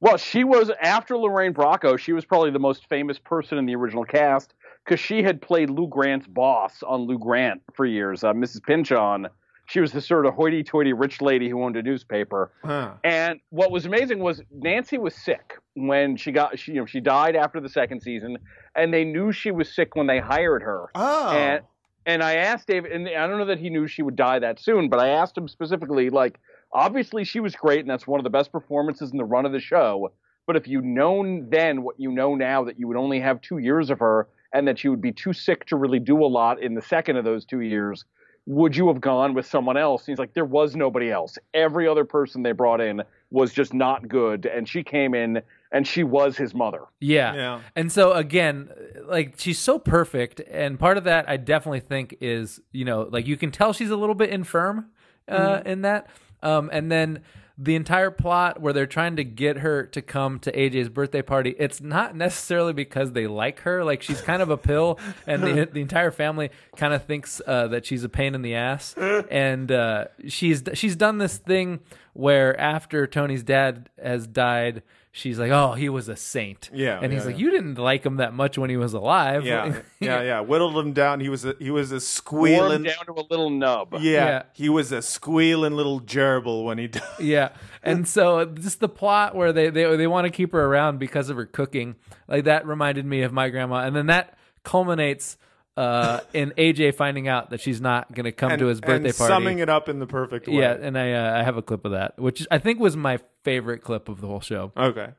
[0.00, 1.98] Well, she was after Lorraine Bracco.
[1.98, 5.70] She was probably the most famous person in the original cast because she had played
[5.70, 8.62] Lou Grant's boss on Lou Grant for years, uh, Mrs.
[8.62, 9.26] Pynchon.
[9.66, 12.52] She was the sort of hoity-toity rich lady who owned a newspaper.
[12.64, 12.92] huh.
[13.04, 17.00] And what was amazing was Nancy was sick when she got she you know she
[17.00, 18.38] died after the second season,
[18.74, 20.86] and they knew she was sick when they hired her.
[20.94, 21.62] Oh, And
[22.06, 24.58] and I asked David, and I don't know that he knew she would die that
[24.58, 26.40] soon, but I asked him specifically, like,
[26.72, 29.52] obviously she was great, and that's one of the best performances in the run of
[29.52, 30.12] the show.
[30.46, 33.58] But if you'd known then what you know now, that you would only have two
[33.58, 36.62] years of her, and that she would be too sick to really do a lot
[36.62, 38.04] in the second of those two years,
[38.46, 40.02] would you have gone with someone else?
[40.02, 41.36] And he's like, there was nobody else.
[41.52, 45.86] Every other person they brought in was just not good, and she came in and
[45.86, 46.80] she was his mother.
[46.98, 47.34] Yeah.
[47.34, 47.60] Yeah.
[47.76, 48.70] And so again,
[49.04, 53.26] like she's so perfect, and part of that I definitely think is you know like
[53.26, 54.86] you can tell she's a little bit infirm
[55.28, 56.08] uh, in that,
[56.42, 57.22] um, and then
[57.60, 61.56] the entire plot where they're trying to get her to come to AJ's birthday party,
[61.58, 63.82] it's not necessarily because they like her.
[63.84, 67.66] Like she's kind of a pill, and the the entire family kind of thinks uh,
[67.68, 68.94] that she's a pain in the ass.
[69.30, 71.80] And uh, she's she's done this thing
[72.12, 74.82] where after Tony's dad has died,
[75.18, 77.44] she's like, "Oh, he was a saint." Yeah, and he's yeah, like, yeah.
[77.44, 80.40] "You didn't like him that much when he was alive." yeah, yeah, yeah.
[80.40, 81.20] Whittled him down.
[81.20, 82.82] He was a, he was a Warmed squealing.
[82.84, 83.94] down to a little nub.
[83.94, 84.42] Yeah, Yeah.
[84.52, 87.02] he was a squealing little gerbil when he died.
[87.20, 87.50] yeah.
[87.82, 91.30] And so just the plot where they they they want to keep her around because
[91.30, 95.36] of her cooking, like that reminded me of my grandma, and then that culminates
[95.78, 99.10] uh, in AJ finding out that she's not going to come and, to his birthday
[99.10, 99.32] and party.
[99.32, 100.54] summing it up in the perfect way.
[100.54, 103.20] yeah, and I uh, I have a clip of that, which I think was my
[103.44, 104.72] favorite clip of the whole show.
[104.76, 105.10] Okay.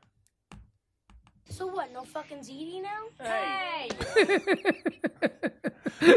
[1.50, 1.92] So what?
[1.92, 3.08] No fucking ziti now?
[3.24, 3.88] Hey!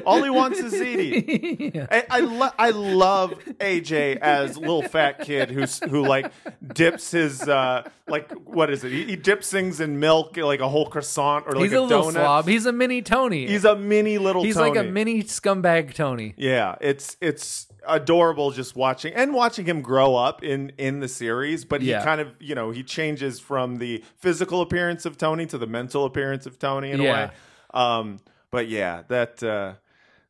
[0.06, 1.86] All he wants is ziti.
[1.92, 6.32] I I, lo- I love AJ as little fat kid who's who like
[6.74, 8.92] dips his uh like what is it?
[8.92, 12.04] He, he dips things in milk like a whole croissant or like He's a, little
[12.04, 12.14] donut.
[12.14, 12.48] slob.
[12.48, 13.48] He's a mini Tony.
[13.48, 14.44] He's a mini little.
[14.44, 16.34] He's like a mini scumbag Tony.
[16.38, 21.66] Yeah, it's it's adorable just watching and watching him grow up in in the series.
[21.66, 22.04] But he Yeah.
[22.04, 26.06] kind of you know he changes from the physical appearance of Tony to the mental
[26.06, 27.30] appearance of Tony in a way.
[27.74, 28.20] Um,
[28.52, 29.74] but yeah, that uh,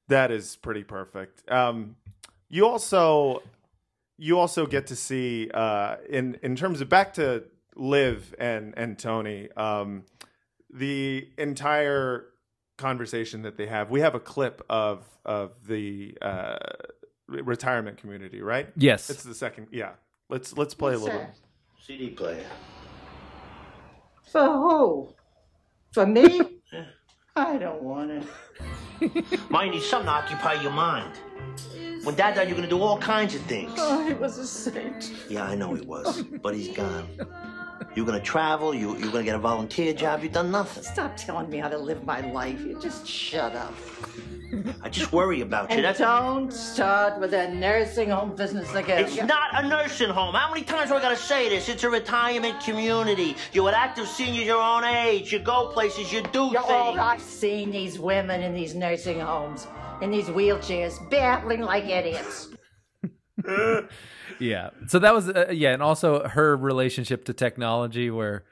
[0.08, 1.50] that is pretty perfect.
[1.52, 1.96] Um,
[2.50, 3.42] you also
[4.18, 7.44] you also get to see uh, in in terms of back to
[7.76, 9.50] Liv and and Tony.
[9.58, 10.04] Um,
[10.76, 12.26] the entire
[12.78, 13.90] conversation that they have.
[13.92, 16.58] We have a clip of of the uh,
[17.28, 18.70] retirement community, right?
[18.76, 19.10] Yes.
[19.10, 19.68] It's the second.
[19.72, 19.92] Yeah.
[20.30, 21.20] Let's let's play a little.
[21.20, 21.36] that?
[21.82, 22.46] CD player.
[24.32, 25.14] For who?
[25.92, 26.42] For me?
[27.36, 29.50] I don't want it.
[29.50, 31.18] Mind you, something to occupy your mind.
[32.04, 33.74] When Dad died, you're gonna do all kinds of things.
[33.78, 35.12] Oh, he was a saint.
[35.30, 37.08] Yeah, I know he was, oh, but he's gone.
[37.96, 38.74] You're gonna travel.
[38.74, 40.22] You you're gonna get a volunteer job.
[40.24, 40.84] You've done nothing.
[40.84, 42.62] Stop telling me how to live my life.
[42.62, 43.74] You just shut up.
[44.82, 45.78] I just worry about you.
[45.78, 49.06] And That's don't start with that nursing home business again.
[49.06, 50.36] It's not a nursing home.
[50.36, 51.70] How many times do I gotta say this?
[51.70, 53.36] It's a retirement community.
[53.52, 55.32] You're with active seniors your own age.
[55.32, 56.12] You go places.
[56.12, 57.00] You do You're all things.
[57.00, 59.68] I've seen these women in these nursing homes,
[60.02, 62.50] in these wheelchairs, babbling like idiots.
[64.40, 64.70] Yeah.
[64.88, 68.44] So that was uh, yeah, and also her relationship to technology, where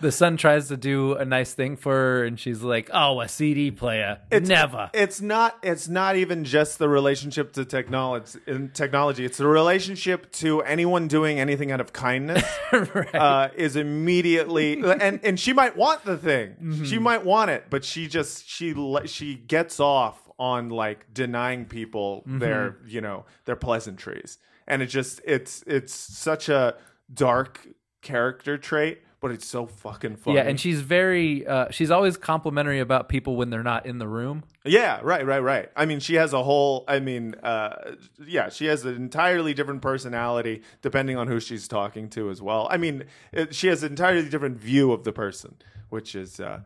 [0.00, 3.28] the son tries to do a nice thing for her, and she's like, "Oh, a
[3.28, 5.58] CD player, it's, never." It's not.
[5.62, 8.38] It's not even just the relationship to technology.
[8.46, 12.44] In technology, it's the relationship to anyone doing anything out of kindness.
[12.72, 16.50] uh, is immediately and and she might want the thing.
[16.62, 16.84] Mm-hmm.
[16.84, 18.74] She might want it, but she just she
[19.06, 22.38] she gets off on like denying people Mm-hmm.
[22.38, 26.74] their you know their pleasantries, and it just it's it's such a
[27.12, 27.66] dark
[28.02, 30.36] character trait, but it's so fucking funny.
[30.36, 34.06] Yeah, and she's very uh, she's always complimentary about people when they're not in the
[34.06, 34.44] room.
[34.64, 35.70] Yeah, right, right, right.
[35.74, 36.84] I mean, she has a whole.
[36.86, 42.08] I mean, uh, yeah, she has an entirely different personality depending on who she's talking
[42.10, 42.68] to as well.
[42.70, 45.56] I mean, it, she has an entirely different view of the person,
[45.88, 46.60] which is, uh,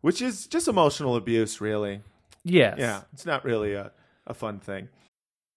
[0.00, 2.02] which is just emotional abuse, really.
[2.44, 2.76] Yes.
[2.78, 3.92] Yeah, it's not really a,
[4.26, 4.88] a fun thing.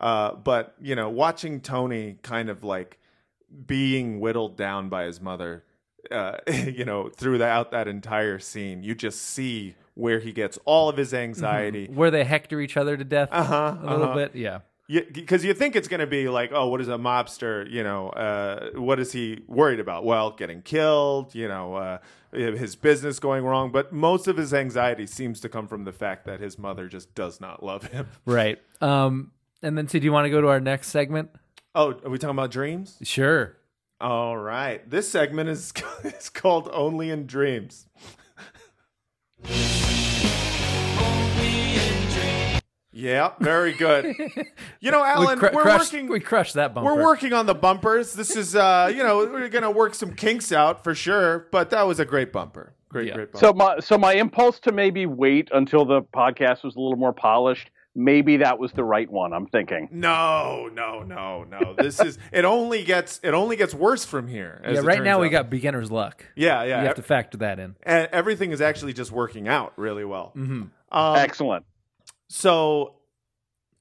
[0.00, 2.98] Uh, but you know, watching Tony kind of like
[3.66, 5.64] being whittled down by his mother,
[6.10, 10.96] uh, you know, throughout that entire scene, you just see where he gets all of
[10.96, 11.86] his anxiety.
[11.92, 14.14] Where they hector each other to death Uh-huh, a little uh-huh.
[14.14, 14.36] bit.
[14.36, 14.60] Yeah.
[14.88, 17.68] because you think it's going to be like, oh, what is a mobster?
[17.68, 20.04] You know, uh, what is he worried about?
[20.04, 21.34] Well, getting killed.
[21.34, 21.98] You know, uh,
[22.32, 23.72] his business going wrong.
[23.72, 27.14] But most of his anxiety seems to come from the fact that his mother just
[27.16, 28.06] does not love him.
[28.24, 28.60] Right.
[28.80, 31.30] Um, and then, so do you want to go to our next segment?
[31.74, 32.98] Oh, are we talking about dreams?
[33.02, 33.56] Sure.
[34.00, 34.88] All right.
[34.88, 35.72] This segment is
[36.04, 37.86] is called Only in Dreams.
[42.90, 44.14] Yeah, very good.
[44.80, 46.08] You know, Alan, we we cr- are crushed, working.
[46.08, 46.94] We crushed that bumper.
[46.94, 48.12] We're working on the bumpers.
[48.14, 51.48] This is, uh, you know, we're gonna work some kinks out for sure.
[51.50, 52.74] But that was a great bumper.
[52.88, 53.14] Great, Yeah.
[53.14, 53.44] great bumper.
[53.44, 57.12] So my so my impulse to maybe wait until the podcast was a little more
[57.12, 57.72] polished.
[57.98, 59.32] Maybe that was the right one.
[59.32, 59.88] I'm thinking.
[59.90, 61.74] no, no, no, no.
[61.76, 62.16] This is.
[62.32, 63.18] It only gets.
[63.24, 64.60] It only gets worse from here.
[64.62, 64.80] as Yeah.
[64.84, 66.24] Right turns now, we got beginner's luck.
[66.36, 66.80] Yeah, yeah.
[66.82, 67.74] You have to factor that in.
[67.82, 70.32] and everything is actually just working out really well.
[70.36, 70.62] Mm-hmm.
[70.96, 71.64] Um, Excellent.
[72.28, 72.94] So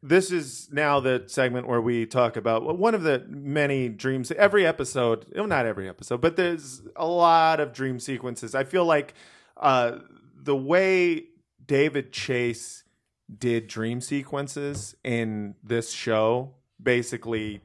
[0.02, 4.32] this is now the segment where we talk about one of the many dreams.
[4.32, 8.56] Every episode, well, not every episode, but there's a lot of dream sequences.
[8.56, 9.14] I feel like
[9.58, 10.00] uh,
[10.36, 11.26] the way
[11.68, 12.84] David Chase
[13.36, 17.62] did dream sequences in this show, basically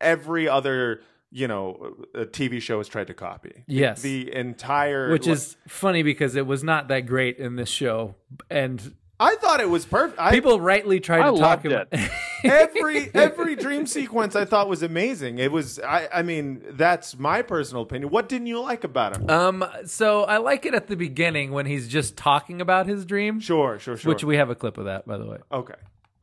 [0.00, 3.64] every other you know a TV show has tried to copy.
[3.66, 4.00] Yes.
[4.02, 8.14] the entire Which is funny because it was not that great in this show,
[8.50, 10.18] and I thought it was perfect.
[10.18, 11.88] I, people rightly tried I to talk about.
[11.92, 12.10] it.
[12.44, 15.38] every every dream sequence I thought was amazing.
[15.38, 18.10] It was I I mean that's my personal opinion.
[18.10, 19.30] What didn't you like about him?
[19.30, 23.40] Um, so I like it at the beginning when he's just talking about his dream,
[23.40, 24.12] sure, sure, sure.
[24.12, 25.38] which we have a clip of that, by the way.
[25.52, 25.74] okay.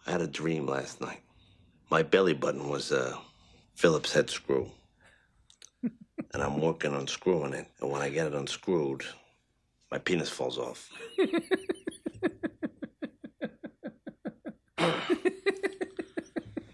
[0.07, 1.21] I had a dream last night.
[1.89, 3.17] My belly button was a
[3.75, 4.71] Phillips head screw.
[5.83, 7.67] and I'm working on screwing it.
[7.81, 9.03] And when I get it unscrewed,
[9.91, 10.89] my penis falls off.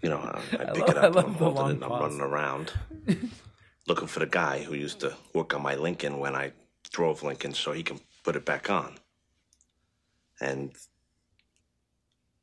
[0.02, 1.90] you know, I, I pick it love- I up, love I'm holding it, and I'm
[2.00, 2.72] running around
[3.86, 6.52] looking for the guy who used to work on my Lincoln when I
[6.90, 8.94] drove Lincoln so he can put it back on.
[10.40, 10.72] And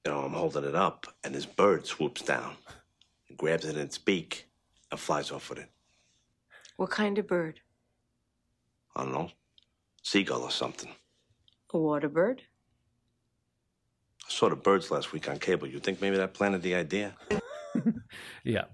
[0.06, 2.56] you know, I'm holding it up, and this bird swoops down,
[3.28, 4.48] and grabs it in its beak,
[4.92, 5.70] and flies off with it.
[6.78, 7.60] What kind of bird?
[8.96, 9.32] I don't know,
[10.02, 10.90] seagull or something.
[11.74, 12.42] A water bird?
[14.26, 15.68] I saw the birds last week on cable.
[15.68, 17.16] You think maybe that planted the idea?
[18.44, 18.66] Yeah.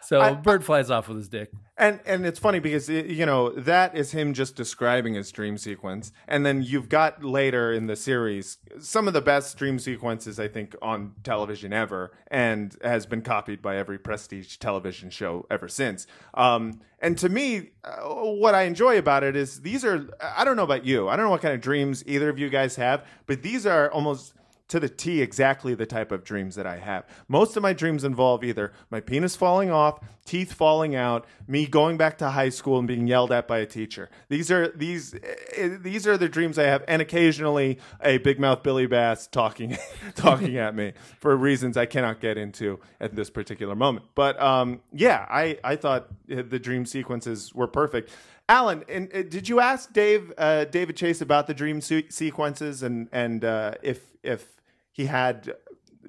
[0.00, 1.50] So I- bird flies off with his dick.
[1.76, 5.56] And and it's funny because it, you know that is him just describing his dream
[5.58, 10.40] sequence, and then you've got later in the series some of the best dream sequences
[10.40, 15.68] I think on television ever, and has been copied by every prestige television show ever
[15.68, 16.08] since.
[16.34, 20.56] Um, and to me, uh, what I enjoy about it is these are I don't
[20.56, 23.06] know about you, I don't know what kind of dreams either of you guys have,
[23.26, 24.34] but these are almost
[24.68, 27.06] to the T exactly the type of dreams that I have.
[27.26, 31.96] Most of my dreams involve either my penis falling off, teeth falling out, me going
[31.96, 34.10] back to high school and being yelled at by a teacher.
[34.28, 35.14] These are these
[35.56, 39.78] eh, these are the dreams I have, and occasionally a big mouth Billy Bass talking
[40.14, 44.06] talking at me for reasons I cannot get into at this particular moment.
[44.14, 48.10] But um, yeah, I I thought eh, the dream sequences were perfect.
[48.50, 52.82] Alan, and, uh, did you ask Dave uh, David Chase about the dream se- sequences
[52.82, 54.57] and and uh, if if
[54.98, 55.54] he had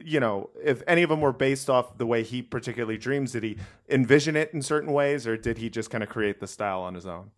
[0.02, 3.44] you know if any of them were based off the way he particularly dreams did
[3.44, 3.56] he
[3.90, 6.96] envision it in certain ways or did he just kind of create the style on
[6.96, 7.30] his own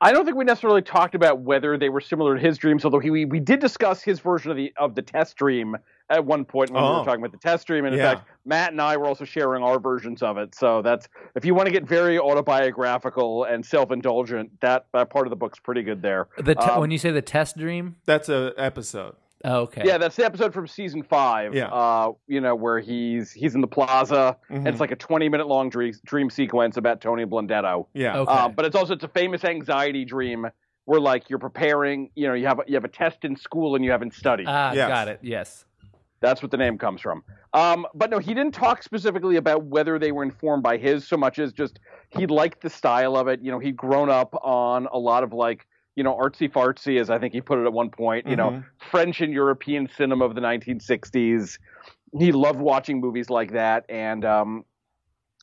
[0.00, 3.00] I don't think we necessarily talked about whether they were similar to his dreams, although
[3.00, 5.76] he, we, we did discuss his version of the of the test dream
[6.08, 6.98] at one point when we Oh.
[7.00, 7.84] were talking about the test dream.
[7.84, 8.14] And in Yeah.
[8.14, 10.54] fact, Matt and I were also sharing our versions of it.
[10.54, 15.26] So that's if you want to get very autobiographical and self indulgent, that, that part
[15.26, 16.28] of the book's pretty good there.
[16.36, 19.82] The te- Um, when you say the test dream, that's a episode oh, okay.
[19.84, 21.54] Yeah, that's the episode from season five.
[21.54, 21.66] Yeah.
[21.68, 24.36] Uh, you know, where he's he's in the plaza.
[24.48, 24.68] and Mhm.
[24.68, 27.86] It's like a twenty minute long dream, dream sequence about Tony Blundetto.
[27.94, 28.32] yeah Okay.
[28.32, 30.46] Uh, but it's also it's a famous anxiety dream
[30.84, 32.10] where like you're preparing.
[32.14, 34.46] You know, you have a, you have a test in school and you haven't studied.
[34.48, 34.88] ah, Yes.
[34.88, 35.20] got it.
[35.22, 35.64] Yes.
[36.20, 37.22] That's what the name comes from.
[37.54, 41.16] Um, but no, he didn't talk specifically about whether they were informed by his so
[41.16, 41.78] much as just
[42.10, 43.40] he liked the style of it.
[43.40, 45.64] You know, he'd grown up on a lot of like,
[45.98, 48.52] you know, artsy fartsy, as I think he put it at one point, you know,
[48.52, 48.64] Mhm.
[48.88, 51.58] French and European cinema of the 1960s.
[52.16, 53.84] He loved watching movies like that.
[53.88, 54.64] And um,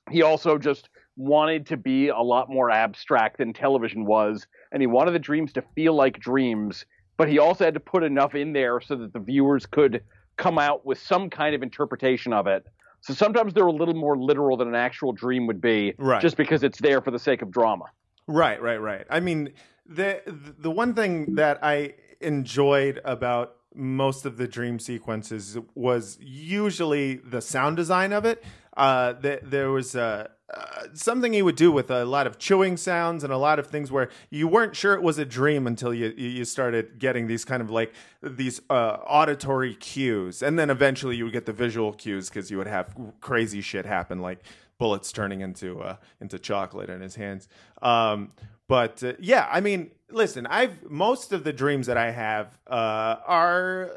[0.10, 0.88] he also just
[1.18, 4.47] wanted to be a lot more abstract than television was.
[4.72, 6.86] And he wanted the dreams to feel like dreams,
[7.18, 10.03] but he also had to put enough in there so that the viewers could
[10.38, 12.66] come out with some kind of interpretation of it.
[13.01, 16.22] So sometimes they're a little more literal than an actual dream would be, Right.
[16.22, 17.86] just because it's there for the sake of drama.
[18.28, 19.06] Right, right, right.
[19.10, 19.53] I mean,
[19.86, 20.22] the
[20.58, 27.42] the one thing that I enjoyed about most of the dream sequences was usually the
[27.42, 28.44] sound design of it.
[28.76, 32.78] Uh, th- there was uh, uh, something he would do with a lot of chewing
[32.78, 35.94] sounds and a lot of things where you weren't sure it was a dream until
[35.94, 41.16] you you started getting these kind of like these uh, auditory cues, and then eventually
[41.16, 44.40] you would get the visual cues because you would have crazy shit happen like
[44.78, 47.48] bullets turning into uh, into chocolate in his hands.
[47.82, 48.32] Um,
[48.68, 53.18] but uh, yeah, I mean, listen, I've most of the dreams that I have uh,
[53.26, 53.89] are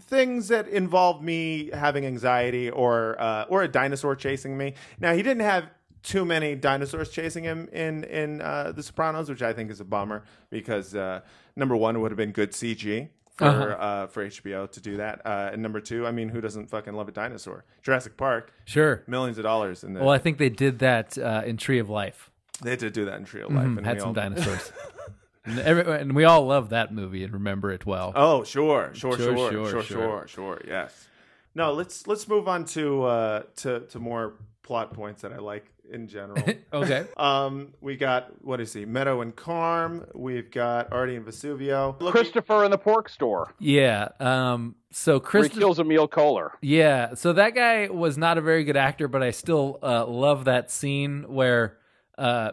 [0.00, 4.74] things that involve me having anxiety or uh, or a dinosaur chasing me.
[5.00, 5.64] Now he didn't have
[6.02, 9.84] too many dinosaurs chasing him in in uh, The Sopranos, which I think is a
[9.84, 11.20] bummer because uh,
[11.56, 13.08] number one it would have been good CG.
[13.34, 13.64] For Uh-huh.
[13.64, 16.92] uh, for HBO to do that, uh, and number two, I mean, who doesn't fucking
[16.92, 17.64] love a dinosaur?
[17.82, 19.02] Jurassic Park, Sure.
[19.06, 21.88] millions of dollars in the Well, I think they did that uh, in Tree of
[21.88, 22.30] Life.
[22.60, 24.72] They did do that in Tree of Life, Mhm, and had some all- dinosaurs.
[25.44, 28.12] and, every, and we all love that movie and remember it well.
[28.14, 29.82] Oh, sure, sure, Sure, sure, sure, sure, sure.
[29.82, 31.08] sure, sure, Yes.
[31.54, 35.66] No, let's let's move on to uh, to to more plot points that I like
[35.90, 36.42] in general.
[36.72, 37.04] Okay.
[37.18, 38.86] um, we got what is he?
[38.86, 40.06] Meadow and Carm.
[40.14, 42.00] We've got Artie and Vesuvio.
[42.00, 43.52] Looking- Christopher in the pork store.
[43.58, 44.08] Yeah.
[44.18, 45.52] Um, so Where Chris.
[45.52, 46.52] he kills Emil Kolar.
[46.62, 47.12] Yeah.
[47.14, 50.70] So that guy was not a very good actor, but I still uh, love that
[50.70, 51.76] scene where
[52.22, 52.52] uh,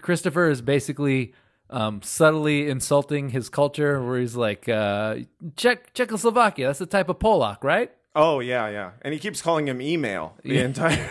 [0.00, 1.34] Christopher is basically
[1.70, 5.18] um, subtly insulting his culture, where he's like, uh,
[5.56, 6.66] Czech Czechoslovakia.
[6.66, 7.92] That's the type of Polak, right?
[8.16, 11.08] Oh yeah, yeah, and he keeps calling him email the entire.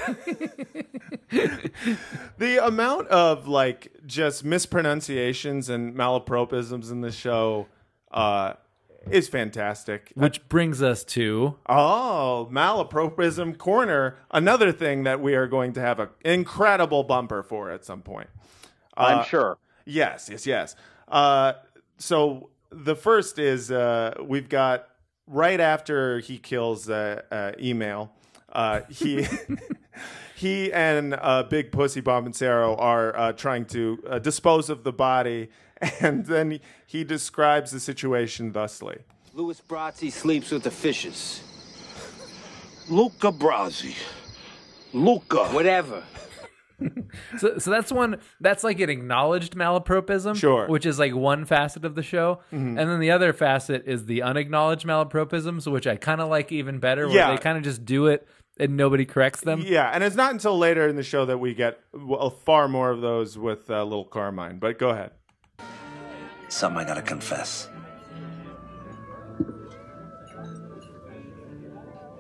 [2.38, 7.68] the amount of like just mispronunciations and malapropisms in the show
[8.12, 8.54] uh,
[9.10, 10.12] is fantastic.
[10.16, 16.00] Which brings us to Oh, malapropism corner, another thing that we are going to have
[16.00, 18.30] an incredible bumper for at some point.
[18.96, 19.58] I'm Uh, sure.
[19.86, 20.76] Yes, yes, yes.
[21.08, 21.54] Uh,
[21.98, 24.88] so the first is uh, we've got
[25.28, 28.14] right after he kills uh, uh, email.
[28.52, 29.26] Uh, he
[30.36, 35.50] he and uh, Big Pussy Bonpensiero are uh, trying to uh, dispose of the body,
[36.02, 39.00] and then he, he describes the situation thusly.
[39.34, 41.42] Louis Brasi sleeps with the fishes.
[42.90, 43.96] Luca Brasi.
[44.94, 45.46] Luca.
[45.48, 46.04] Whatever.
[47.38, 50.68] so, so that's one that's like an acknowledged malapropism, Sure.
[50.68, 52.78] which is like one facet of the show, Mhm.
[52.80, 56.80] and then the other facet is the unacknowledged malapropisms, which I kind of like even
[56.80, 57.32] better, where Yeah.
[57.32, 58.28] they kind of just do it
[58.60, 59.64] and nobody corrects them.
[59.66, 62.90] Yeah, and it's not until later in the show that we get well, far more
[62.92, 64.60] of those with uh, little Carmine.
[64.60, 65.12] But go ahead.
[66.54, 67.68] Something I gotta confess.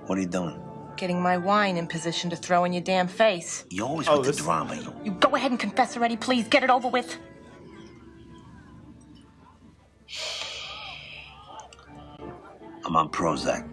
[0.07, 0.59] What are you doing?
[0.97, 3.63] Getting my wine in position to throw in your damn face.
[3.69, 4.75] You always Oh, with this- the drama.
[4.75, 4.91] You.
[5.03, 6.47] You go ahead and confess already, please.
[6.47, 7.15] Get it over with.
[12.86, 13.65] I'm on Prozac.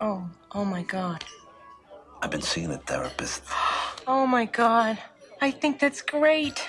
[0.00, 1.24] Oh, oh my God.
[2.22, 3.42] I've been seeing a therapist.
[4.10, 4.96] Oh my God.
[5.42, 6.66] I think that's great.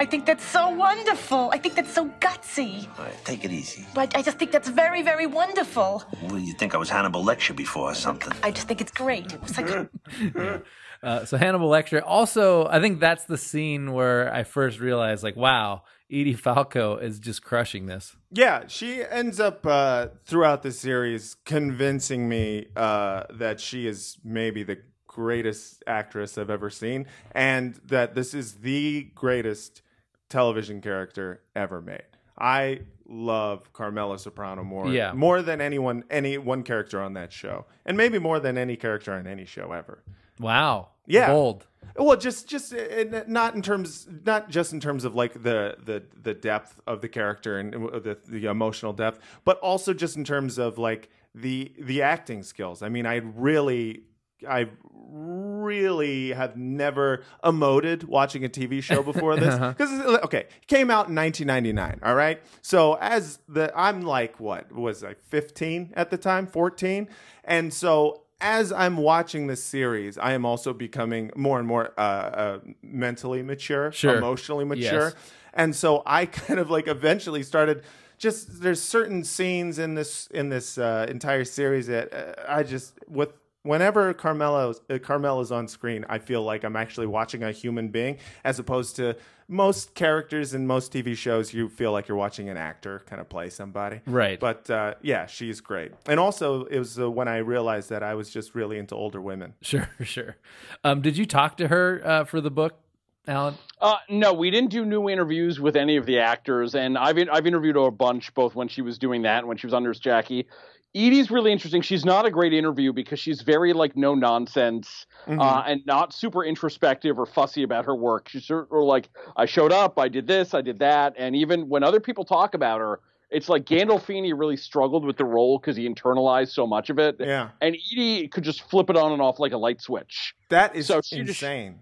[0.00, 1.50] I think that's so wonderful.
[1.52, 2.86] I think that's so gutsy.
[2.98, 3.84] All right, take it easy.
[3.94, 6.04] But I just think that's very, very wonderful.
[6.20, 8.32] What do you think I was Hannibal Lecter before or something?
[8.42, 9.32] I just think it's great.
[9.32, 9.90] It was like,
[11.00, 12.02] Uh, so Hannibal Lecter.
[12.04, 17.20] Also, I think that's the scene where I first realized, like, wow, Edie Falco is
[17.20, 18.16] just crushing this.
[18.32, 24.64] Yeah, she ends up uh, throughout the series convincing me uh, that she is maybe
[24.64, 29.82] the greatest actress I've ever seen, and that this is the greatest
[30.28, 32.02] television character ever made.
[32.38, 35.12] I love Carmela Soprano more, Yeah.
[35.12, 39.12] more than anyone, any one character on that show, and maybe more than any character
[39.12, 40.02] on any show ever.
[40.38, 40.90] Wow.
[41.06, 41.28] Yeah.
[41.28, 41.66] Bold.
[41.96, 46.04] Well, just just uh, not in terms, not just in terms of like the the
[46.22, 50.22] the depth of the character and uh, the the emotional depth, but also just in
[50.22, 52.82] terms of like the the acting skills.
[52.82, 54.02] I mean, I really.
[54.48, 54.68] I
[55.10, 59.72] really have never emoted watching a TV show before this Uh-huh.
[59.76, 59.90] because
[60.24, 62.00] okay, it came out in 1999.
[62.02, 67.08] All right, so as the I'm like what was I 15 at the time, 14,
[67.44, 72.00] and so as I'm watching this series, I am also becoming more and more uh,
[72.00, 74.16] uh, mentally mature, Sure.
[74.18, 75.14] emotionally mature, Yes.
[75.54, 77.82] and so I kind of like eventually started.
[78.18, 82.94] Just there's certain scenes in this in this uh, entire series that uh, I just
[83.08, 83.32] with
[83.62, 87.88] whenever Carmela uh, Carmel is on screen, I feel like I'm actually watching a human
[87.88, 89.16] being, as opposed to
[89.48, 91.52] most characters in most TV shows.
[91.54, 94.38] You feel like you're watching an actor kind of play somebody, Right.
[94.38, 95.92] But uh, yeah, she's great.
[96.06, 99.20] And also, it was uh, when I realized that I was just really into older
[99.20, 99.54] women.
[99.62, 100.36] Sure, sure.
[100.82, 102.78] Um, did you talk to her uh, for the book,
[103.26, 103.54] Alan?
[103.80, 107.46] Uh, no, we didn't do new interviews with any of the actors, and I've I've
[107.46, 109.84] interviewed her a bunch, both when she was doing that and when she was on
[109.84, 110.46] Nurse Jackie.
[110.94, 111.82] Edie's really interesting.
[111.82, 116.42] She's not a great interview because she's very like no nonsense uh, and not super
[116.44, 118.28] introspective or fussy about her work.
[118.28, 121.68] She's sort of like, I showed up, I did this, I did that, and even
[121.68, 125.76] when other people talk about her, it's like Gandolfini really struggled with the role because
[125.76, 127.16] he internalized so much of it.
[127.20, 127.50] Yeah.
[127.60, 130.34] and Edie could just flip it on and off like a light switch.
[130.48, 131.80] That is So she just- insane.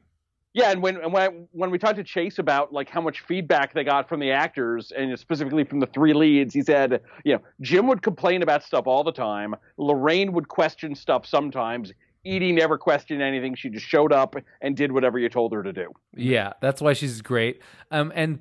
[0.56, 3.20] Yeah, and when and when I, when we talked to Chase about like how much
[3.20, 7.34] feedback they got from the actors and specifically from the three leads, he said, you
[7.34, 9.54] know, Jim would complain about stuff all the time.
[9.76, 11.92] Lorraine would question stuff sometimes.
[12.24, 13.54] Edie never questioned anything.
[13.54, 15.92] She just showed up and did whatever you told her to do.
[16.16, 17.60] Yeah, that's why she's great.
[17.90, 18.40] Um, and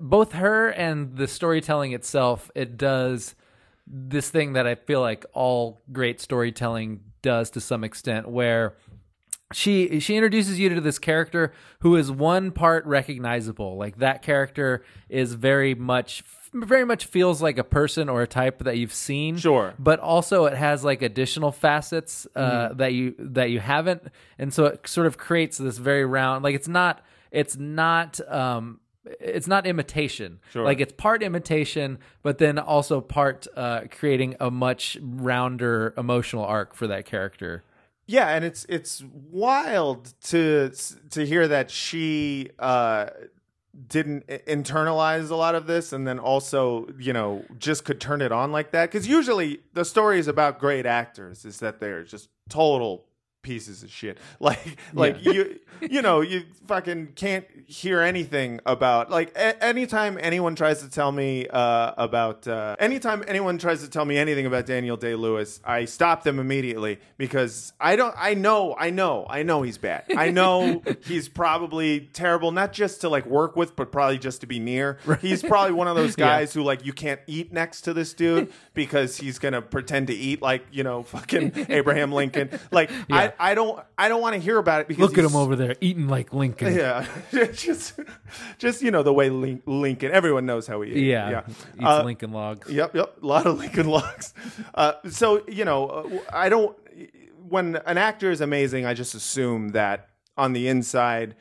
[0.00, 3.34] both her and the storytelling itself, it does
[3.86, 8.76] this thing that I feel like all great storytelling does to some extent, where
[9.52, 13.76] she she introduces you to this character who is one part recognizable.
[13.76, 16.22] Like that character is very much
[16.52, 19.36] very much feels like a person or a type that you've seen.
[19.36, 19.72] Sure.
[19.78, 22.76] But also it has like additional facets uh, Mhm.
[22.78, 24.02] that you that you haven't,
[24.38, 26.42] and so it sort of creates this very round.
[26.44, 28.80] Like it's not it's not um
[29.20, 30.40] it's not imitation.
[30.52, 30.64] Sure.
[30.64, 36.74] Like it's part imitation, but then also part uh, creating a much rounder emotional arc
[36.74, 37.62] for that character.
[38.10, 40.72] Yeah, and it's it's wild to
[41.10, 43.06] to hear that she uh,
[43.86, 48.32] didn't internalize a lot of this, and then also you know just could turn it
[48.32, 48.90] on like that.
[48.90, 53.06] Because usually the stories about great actors is that they're just total
[53.42, 54.18] pieces of shit.
[54.40, 60.54] Like like you you know you fucking can't hear anything about like a- anytime anyone
[60.54, 64.66] tries to tell me uh, about uh, anytime anyone tries to tell me anything about
[64.66, 68.14] Daniel Day Lewis, I stop them immediately because I don't.
[68.16, 68.74] I know.
[68.78, 69.26] I know.
[69.28, 70.04] I know he's bad.
[70.16, 74.46] I know he's probably terrible, not just to like work with, but probably just to
[74.46, 74.98] be near.
[75.20, 76.26] He's probably one of those Yeah.
[76.26, 80.14] guys who like you can't eat next to this dude because he's gonna pretend to
[80.14, 82.50] eat like you know fucking Abraham Lincoln.
[82.70, 83.16] Like Yeah.
[83.16, 85.56] I, I don't I don't want to hear about it because Look at him over
[85.56, 86.74] there eating like Lincoln.
[86.74, 87.06] Yeah,
[87.52, 87.98] just
[88.58, 90.12] just you know the way Lin- Lincoln.
[90.12, 91.10] Everyone knows how he.
[91.10, 91.42] Yeah, yeah.
[91.48, 92.70] eats Uh, Lincoln logs.
[92.70, 93.16] Yep, yep.
[93.22, 94.34] A lot of Lincoln logs.
[94.74, 96.76] Uh, so you know, uh, I don't.
[97.48, 101.34] When an actor is amazing, I just assume that on the inside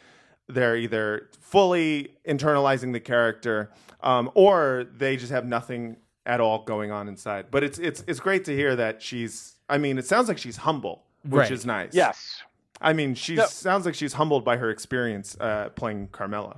[0.48, 3.72] they're either fully internalizing the character,
[4.02, 7.48] um, or they just have nothing at all going on inside.
[7.52, 9.56] But it's it's it's great to hear that she's.
[9.70, 11.52] I mean, it sounds like she's humble which Right.
[11.52, 11.94] is nice.
[11.94, 12.44] Yes.
[12.82, 13.46] I mean, she No.
[13.46, 16.58] sounds like she's humbled by her experience uh, playing Carmela.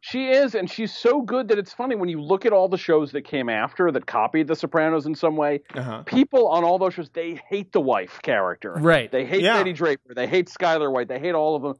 [0.00, 2.76] She is, and she's so good that it's funny when you look at all the
[2.78, 5.60] shows that came after that copied The Sopranos in some way.
[5.76, 6.02] Uh-huh.
[6.02, 8.72] People on all those shows they hate the wife character.
[8.80, 9.12] Right.
[9.12, 9.58] They hate Yeah.
[9.58, 10.12] Lady Draper.
[10.14, 11.06] They hate Skyler White.
[11.06, 11.74] They hate all of them.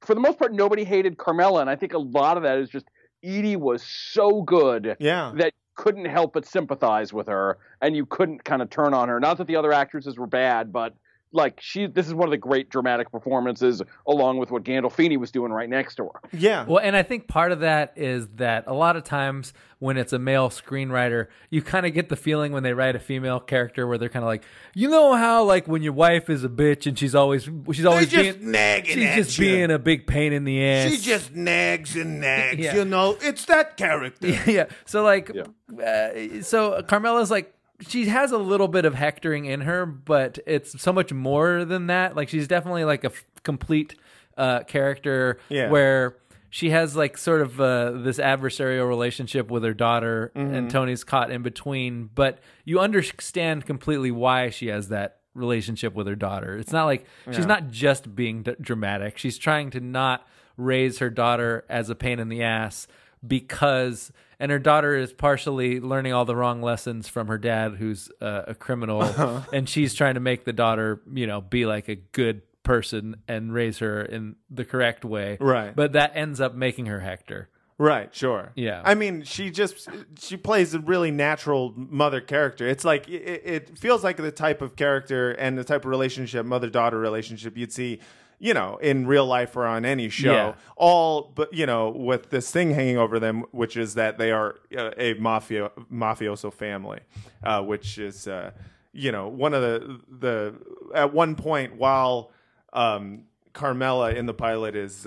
[0.00, 2.70] For the most part, nobody hated Carmela, and I think a lot of that is
[2.70, 2.86] just
[3.22, 5.32] Edie was so good Yeah.
[5.36, 9.08] that you couldn't help but sympathize with her, and you couldn't kind of turn on
[9.10, 9.20] her.
[9.20, 10.94] Not that the other actresses were bad, but
[11.32, 15.30] like she, this is one of the great dramatic performances, along with what Gandolfini was
[15.30, 16.20] doing right next to her.
[16.32, 16.64] Yeah.
[16.64, 20.12] Well, and I think part of that is that a lot of times when it's
[20.12, 23.86] a male screenwriter, you kind of get the feeling when they write a female character
[23.86, 26.86] where they're kind of like, you know how like when your wife is a bitch
[26.86, 29.44] and she's always she's always just being nagging she's at just you.
[29.44, 30.90] being a big pain in the ass.
[30.90, 32.58] She just nags and nags.
[32.58, 32.76] Yeah.
[32.76, 34.28] You know, it's that character.
[34.46, 34.66] yeah.
[34.86, 39.84] So like, uh, so Carmela's like she has a little bit of hectoring in her,
[39.86, 42.16] but it's so much more than that.
[42.16, 43.94] Like she's definitely like a f- complete
[44.36, 45.70] uh, character Yeah.
[45.70, 46.16] where
[46.50, 50.70] she has like sort of uh, this adversarial relationship with her daughter, and Mhm.
[50.70, 52.08] Tony's caught in between.
[52.14, 56.56] But you understand completely why she has that relationship with her daughter.
[56.56, 57.44] It's not like she's Yeah.
[57.46, 59.18] not just being d- dramatic.
[59.18, 62.88] She's trying to not raise her daughter as a pain in the ass
[63.28, 68.10] because and her daughter is partially learning all the wrong lessons from her dad who's
[68.20, 69.40] uh, a criminal Uh-huh.
[69.52, 73.52] and she's trying to make the daughter you know be like a good person and
[73.52, 75.74] raise her in the correct way Right.
[75.74, 77.48] but that ends up making her hector
[77.78, 78.52] Right, sure.
[78.54, 78.80] Yeah.
[78.84, 82.66] I mean, she just she plays a really natural mother character.
[82.66, 86.46] It's like it, it feels like the type of character and the type of relationship,
[86.46, 88.00] mother daughter relationship you'd see,
[88.38, 90.32] you know, in real life or on any show.
[90.32, 90.54] Yeah.
[90.76, 94.56] All but you know, with this thing hanging over them, which is that they are
[94.76, 97.00] uh, a mafia mafioso family,
[97.42, 98.52] uh, which is uh,
[98.94, 100.54] you know one of the the
[100.94, 102.32] at one point while
[102.72, 105.06] um, Carmela in the pilot is.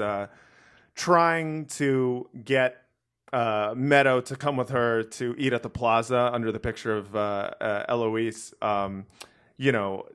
[0.99, 2.75] Trying to get
[3.31, 7.15] uh, Meadow to come with her to eat at the plaza under the picture of
[7.15, 8.53] uh, uh, Eloise.
[8.61, 9.05] Um,
[9.55, 10.07] you know,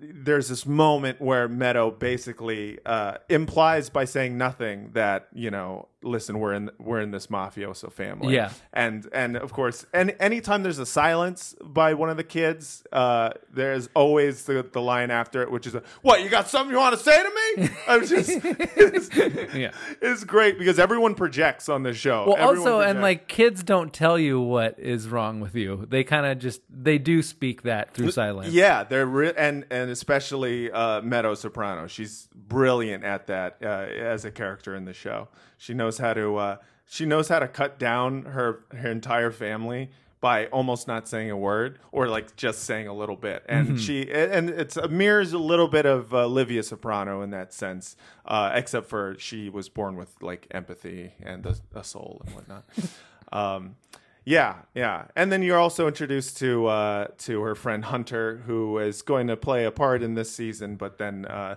[0.00, 6.38] there's this moment where Meadow basically uh, implies by saying nothing that you know, listen,
[6.38, 8.34] we're in we're in this mafioso family.
[8.34, 8.50] Yeah.
[8.72, 13.30] and and of course, and anytime there's a silence by one of the kids, uh,
[13.52, 16.96] there's always the, the line after it, which is, "What you got something you want
[16.96, 17.30] to say to
[17.62, 19.70] me?" I'm just, it's, yeah
[20.02, 22.24] it's great because everyone projects on the show.
[22.26, 26.04] well Everyone also and like kids don't tell you what is wrong with you they
[26.04, 30.70] kind of just they do speak that through silence Yeah, they're re- and and especially
[30.70, 31.86] uh, Meadow Soprano.
[31.86, 35.28] She's brilliant at that uh, as a character in the show.
[35.58, 36.56] She knows how to uh,
[36.88, 41.36] she knows how to cut down her her entire family by almost not saying a
[41.36, 43.44] word or like just saying a little bit.
[43.48, 43.78] And Mhm.
[43.78, 47.96] she and it's uh, mirrors a little bit of uh, Livia Soprano in that sense,
[48.24, 52.64] uh, except for she was born with like empathy and a, a soul and whatnot.
[53.32, 53.76] um,
[54.24, 59.02] yeah, yeah, and then you're also introduced to uh, to her friend Hunter, who is
[59.02, 61.56] going to play a part in this season, but then uh,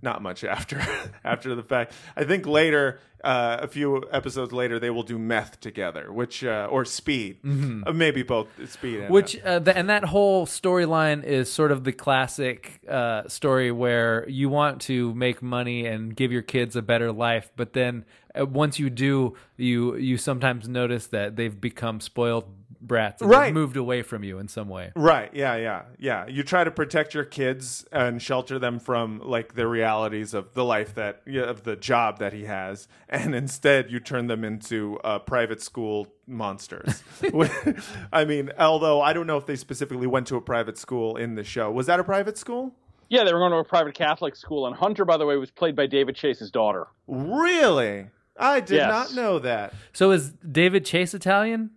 [0.00, 0.80] not much after
[1.24, 1.92] after the fact.
[2.16, 6.68] I think later, uh, a few episodes later, they will do meth together, which uh,
[6.70, 7.82] or speed, Mhm.
[7.86, 11.84] Uh, maybe both speed and Which uh, the, and that whole storyline is sort of
[11.84, 16.82] the classic uh, story where you want to make money and give your kids a
[16.82, 18.04] better life, but then
[18.38, 22.44] uh, once you do, you you sometimes notice that they've become spoiled
[22.80, 23.52] brats and Right.
[23.52, 24.92] moved away from you in some way.
[24.94, 25.30] Right.
[25.34, 25.56] Yeah.
[25.56, 25.82] Yeah.
[25.98, 26.26] Yeah.
[26.26, 30.64] You try to protect your kids and shelter them from like the realities of the
[30.64, 35.18] life that of the job that he has, and instead you turn them into uh,
[35.18, 37.02] private school monsters.
[38.12, 41.34] I mean, although I don't know if they specifically went to a private school in
[41.34, 41.70] the show.
[41.70, 42.74] Was that a private school?
[43.10, 45.50] Yeah, they were going to a private Catholic school, and Hunter, by the way, was
[45.50, 46.88] played by David Chase's daughter.
[47.06, 48.08] Really?
[48.36, 48.88] I did Yes.
[48.90, 49.72] not know that.
[49.92, 51.70] So is David Chase Italian?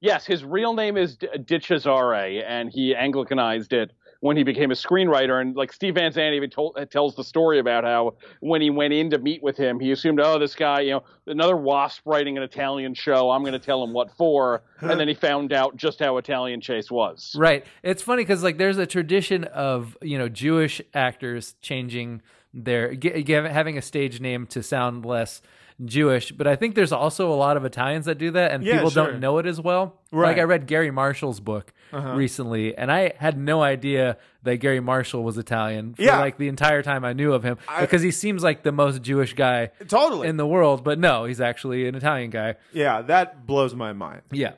[0.00, 4.74] Yes, his real name is D- Di and he Anglicanized it when he became a
[4.74, 5.40] screenwriter.
[5.40, 8.70] And like Steve Van Zandt even told, uh, tells the story about how when he
[8.70, 12.02] went in to meet with him, he assumed, oh, this guy, you know, another wasp
[12.04, 13.30] writing an Italian show.
[13.30, 14.62] I'm going to tell him what for.
[14.80, 17.34] and then he found out just how Italian Chase was.
[17.36, 17.64] Right.
[17.82, 22.22] It's funny because like there's a tradition of you know Jewish actors changing
[22.54, 25.42] their g- having a stage name to sound less
[25.84, 28.74] Jewish, but I think there's also a lot of Italians that do that, and Yeah,
[28.76, 29.06] people sure.
[29.06, 30.00] don't know it as well.
[30.10, 30.30] Right.
[30.30, 32.14] Like I read Gary Marshall's book Uh-huh.
[32.14, 36.18] recently, and I had no idea that Gary Marshall was Italian for Yeah.
[36.18, 39.02] like the entire time I knew of him I- because he seems like the most
[39.02, 40.26] Jewish guy Totally.
[40.26, 42.56] in the world, but no, he's actually an Italian guy.
[42.72, 44.22] Yeah, that blows my mind.
[44.32, 44.52] Yeah.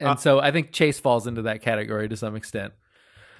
[0.00, 2.72] And Uh, so I think Chase falls into that category to some extent.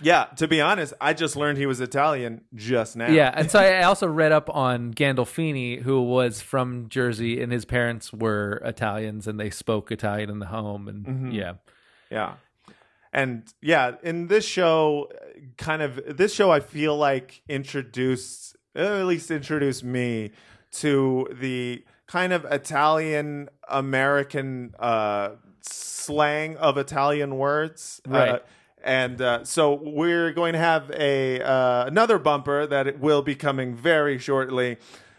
[0.00, 3.08] Yeah, to be honest, I just learned he was Italian just now.
[3.10, 7.64] Yeah, and so I also read up on Gandolfini, who was from Jersey, and his
[7.64, 11.34] parents were Italians, and they spoke Italian in the home, and Mhm.
[11.34, 11.54] yeah,
[12.10, 12.34] Yeah.
[13.12, 15.10] And yeah, in this show,
[15.56, 20.30] kind of, this show I feel like introduced, uh, at least introduced me
[20.72, 25.30] to the kind of Italian American uh,
[25.62, 28.00] slang of Italian words.
[28.06, 28.28] Right.
[28.28, 28.38] Uh,
[28.88, 33.74] and uh, so we're going to have a uh, another bumper that will be coming
[33.74, 34.78] very shortly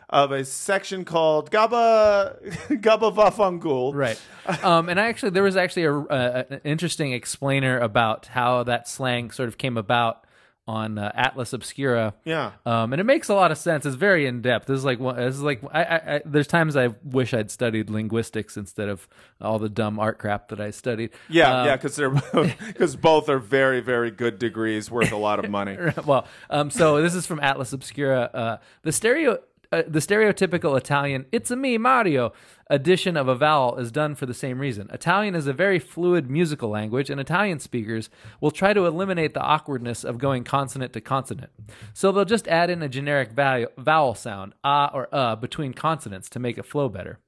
[0.09, 2.41] of a section called Gabba
[2.81, 3.93] Gabba Vafangul.
[3.93, 4.19] right.
[4.63, 8.87] Um, and I actually, there was actually a, a, an interesting explainer about how that
[8.87, 10.25] slang sort of came about
[10.69, 12.13] on uh, Atlas Obscura.
[12.25, 12.51] Yeah.
[12.63, 13.87] Um, and it makes a lot of sense.
[13.87, 14.67] It's very in depth.
[14.67, 17.49] This is like one- this is like I, I, I there's times I wish I'd
[17.49, 19.07] studied linguistics instead of
[19.41, 21.09] all the dumb art crap that I studied.
[21.27, 25.43] Yeah, Um, yeah, because they're because both are very, very good degrees worth a lot
[25.43, 25.75] of money.
[26.05, 28.29] well, um, so this is from Atlas Obscura.
[28.31, 29.39] Uh, the stereo,
[29.71, 32.33] uh, the stereotypical Italian "It's a me, Mario"
[32.69, 34.89] addition of a vowel is done for the same reason.
[34.91, 38.09] Italian is a very fluid musical language, and Italian speakers
[38.41, 41.51] will try to eliminate the awkwardness of going consonant to consonant.
[41.93, 46.29] So they'll just add in a generic vowel, vowel sound, ah or uh, between consonants
[46.29, 47.19] to make it flow better.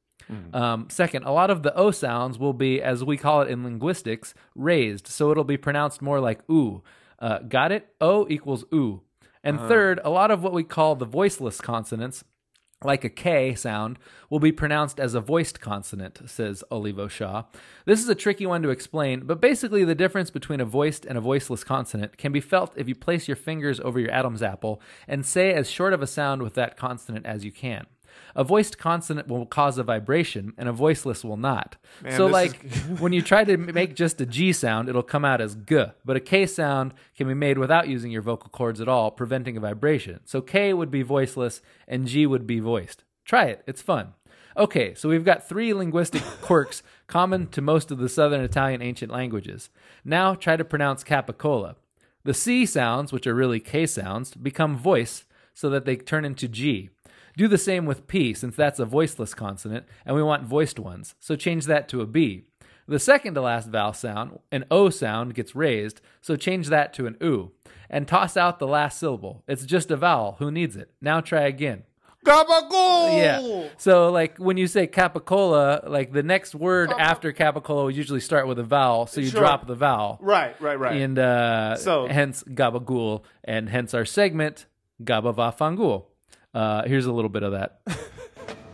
[0.54, 3.66] Um, second, a lot of the O sounds will be, as we call it in
[3.66, 6.82] linguistics, raised, so it'll be pronounced more like ooh.
[7.20, 7.90] Uh, got it?
[8.00, 9.02] O equals ooh.
[9.44, 9.68] And Uh-huh.
[9.68, 12.24] third, a lot of what we call the voiceless consonants,
[12.84, 17.44] like a K sound, will be pronounced as a voiced consonant, says Olivo Shaw.
[17.86, 21.18] This is a tricky one to explain, but basically the difference between a voiced and
[21.18, 24.82] a voiceless consonant can be felt if you place your fingers over your Adam's apple
[25.08, 27.86] and say as short of a sound with that consonant as you can.
[28.36, 31.78] A voiced consonant will cause a vibration, and a voiceless will not.
[32.02, 35.26] Man, so, like, is- when you try to make just a G sound, it'll come
[35.26, 38.80] out as G, but a K sound can be made without using your vocal cords
[38.82, 40.22] at all, preventing a vibration.
[40.26, 43.04] So K would be voiceless and G would be voiced.
[43.26, 44.14] Try it, it's fun.
[44.58, 49.12] Okay, so we've got three linguistic quirks common to most of the Southern Italian ancient
[49.12, 49.70] languages.
[50.04, 51.76] Now try to pronounce capicola.
[52.24, 56.48] The C sounds, which are really K sounds, become voice so that they turn into
[56.48, 56.90] G.
[57.38, 61.16] Do the same with P, since that's a voiceless consonant, and we want voiced ones,
[61.20, 62.46] so change that to a B.
[62.88, 67.06] The second to last vowel sound, an O sound, gets raised, so change that to
[67.08, 67.52] an OO.
[67.90, 69.44] And toss out the last syllable.
[69.48, 70.36] It's just a vowel.
[70.40, 70.92] Who needs it?
[71.02, 71.84] Now try again.
[72.26, 73.18] Gabagool!
[73.18, 73.70] Yeah.
[73.78, 78.48] So, like, when you say capicola, like, the next word after capicola would usually start
[78.48, 79.40] with a vowel, so you Sure.
[79.42, 80.20] drop the vowel.
[80.22, 81.02] Right, right, right.
[81.02, 84.68] And uh, So- hence gabagool, and hence our segment,
[85.04, 86.06] gabavafangul.
[86.54, 87.82] Uh, here's a little bit of that.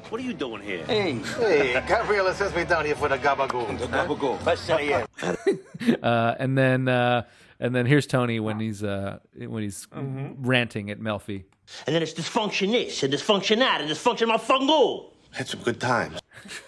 [0.10, 0.86] What are you doing here?
[0.86, 3.78] Hey, hey, Gabriela sends me down here for the gabagool.
[3.78, 4.44] The gabagool.
[4.46, 4.94] Let's say
[6.02, 7.24] uh, and then uh,
[7.60, 10.46] and then here's Tony when he's uh, when he's Mm-hmm.
[10.48, 11.44] ranting at Melfi.
[11.86, 15.12] And then it's dysfunction this and dysfunction that and dysfunction my fungal.
[15.32, 16.22] Had some good times.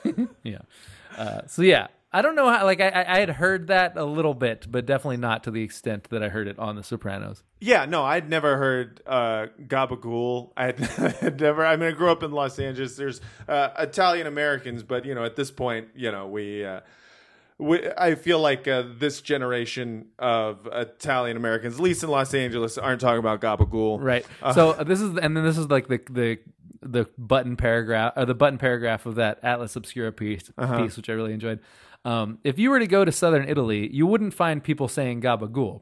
[0.43, 0.57] Yeah.
[1.17, 2.65] Uh, so yeah, I don't know how.
[2.65, 6.09] Like I, I had heard that a little bit, but definitely not to the extent
[6.09, 7.43] that I heard it on The Sopranos.
[7.61, 10.51] Yeah, no, I'd never heard uh, gabagool.
[10.57, 10.79] I had,
[11.19, 11.65] had never.
[11.65, 12.95] I mean, I grew up in Los Angeles.
[12.95, 16.65] There's uh, Italian Americans, but you know, at this point, you know, we.
[16.65, 16.81] Uh,
[17.61, 22.77] we I feel like uh, this generation of Italian Americans, at least in Los Angeles,
[22.77, 24.01] aren't talking about gabagool.
[24.01, 24.25] Right.
[24.41, 26.39] Uh, so uh, this is and then this is like the the
[26.81, 30.83] the button paragraph or the button paragraph of that Atlas Obscura piece Uh-huh.
[30.83, 31.59] piece, which I really enjoyed.
[32.05, 35.81] Um, if you were to go to southern Italy, you wouldn't find people saying gabagool.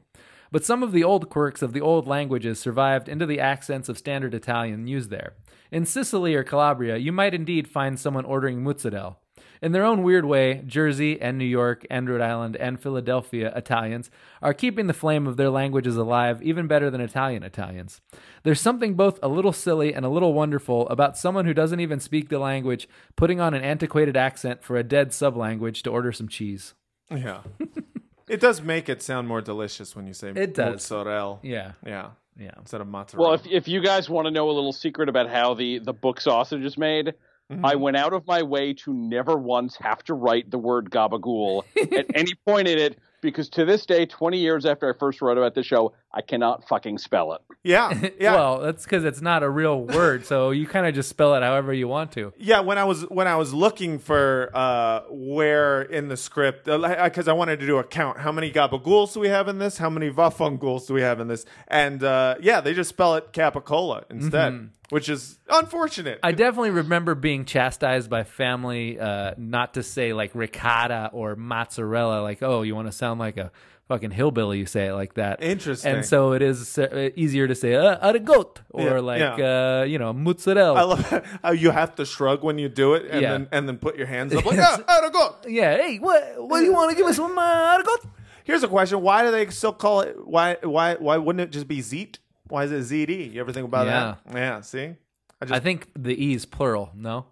[0.50, 3.98] But some of the old quirks of the old languages survived into the accents of
[3.98, 5.34] standard Italian used there.
[5.70, 9.16] In Sicily or Calabria, you might indeed find someone ordering mozzarella.
[9.60, 14.10] In their own weird way, Jersey and New York and Rhode Island and Philadelphia Italians
[14.40, 18.00] are keeping the flame of their languages alive even better than Italian Italians.
[18.44, 22.00] There's something both a little silly and a little wonderful about someone who doesn't even
[22.00, 26.28] speak the language putting on an antiquated accent for a dead sublanguage to order some
[26.28, 26.74] cheese.
[27.10, 27.40] Yeah.
[28.28, 30.90] it does make it sound more delicious when you say It does.
[30.90, 31.38] mozzarella.
[31.42, 31.72] Yeah.
[31.84, 32.10] Yeah.
[32.38, 32.52] Yeah.
[32.58, 33.30] Instead of mozzarella.
[33.30, 35.92] Well, if if you guys want to know a little secret about how the the
[35.92, 37.14] book sausage is made,
[37.50, 37.80] I mm-hmm.
[37.80, 41.62] went out of my way to never once have to write the word gabagool
[41.96, 45.38] at any point in it because to this day, 20 years after I first wrote
[45.38, 47.40] about the show, I cannot fucking spell it.
[47.62, 48.34] Yeah, yeah.
[48.34, 51.42] well, that's because it's not a real word, so you kind of just spell it
[51.42, 52.32] however you want to.
[52.38, 57.28] Yeah, when I was when I was looking for uh, where in the script, because
[57.28, 58.18] I wanted to do a count.
[58.18, 59.78] How many gabagools do we have in this?
[59.78, 61.44] How many vafungools do we have in this?
[61.66, 64.52] And uh, yeah, they just spell it capicola instead.
[64.52, 64.68] Mhm.
[64.90, 66.18] which is unfortunate.
[66.22, 72.22] I definitely remember being chastised by family uh, not to say like ricotta or mozzarella.
[72.22, 73.50] Like, oh, you want to sound like a
[73.88, 74.58] fucking hillbilly?
[74.58, 75.42] You say it like that.
[75.42, 75.94] Interesting.
[75.94, 79.80] And so it is uh, easier to say uh, arigot or Yeah, like yeah.
[79.80, 80.78] uh, you know mozzarella.
[80.78, 83.30] I love how you have to shrug when you do it, and Yeah.
[83.32, 85.36] then and then put your hands up like, ah, go.
[85.48, 85.76] yeah.
[85.78, 86.34] Hey, what?
[86.36, 88.04] What do you want to give us some uh, arigot?
[88.44, 90.16] Here's a question: Why do they still call it?
[90.26, 92.18] Why why why wouldn't it just be Zeet?
[92.48, 93.32] Why is it ziti?
[93.32, 94.34] You ever think about that?
[94.34, 94.60] Yeah.
[94.62, 94.96] See,
[95.40, 96.90] I just I think the E is plural.
[96.94, 97.26] No.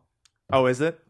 [0.53, 1.01] oh, is it?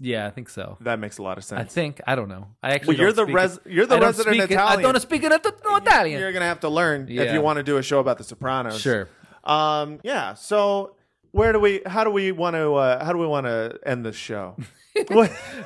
[0.00, 0.76] Yeah, I think so.
[0.80, 1.60] That makes a lot of sense.
[1.60, 2.48] I think I don't know.
[2.62, 4.78] I actually Well, you're the res- it- you're the resident speak it- Italian.
[4.80, 6.20] I don't speak it no Italian.
[6.20, 8.80] You're gonna have to learn if you want to do a show about The Sopranos.
[8.80, 9.08] Sure.
[9.44, 10.00] Um.
[10.02, 10.34] Yeah.
[10.34, 10.96] So
[11.32, 11.82] where do we?
[11.86, 12.74] How do we want to?
[12.74, 14.56] Uh, how do we want to end this show?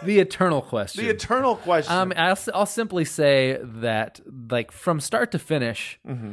[0.02, 1.04] the eternal question.
[1.04, 1.94] The eternal question.
[1.94, 6.32] Um, I'll, I'll simply say that, like, from start to finish, Mm-hmm.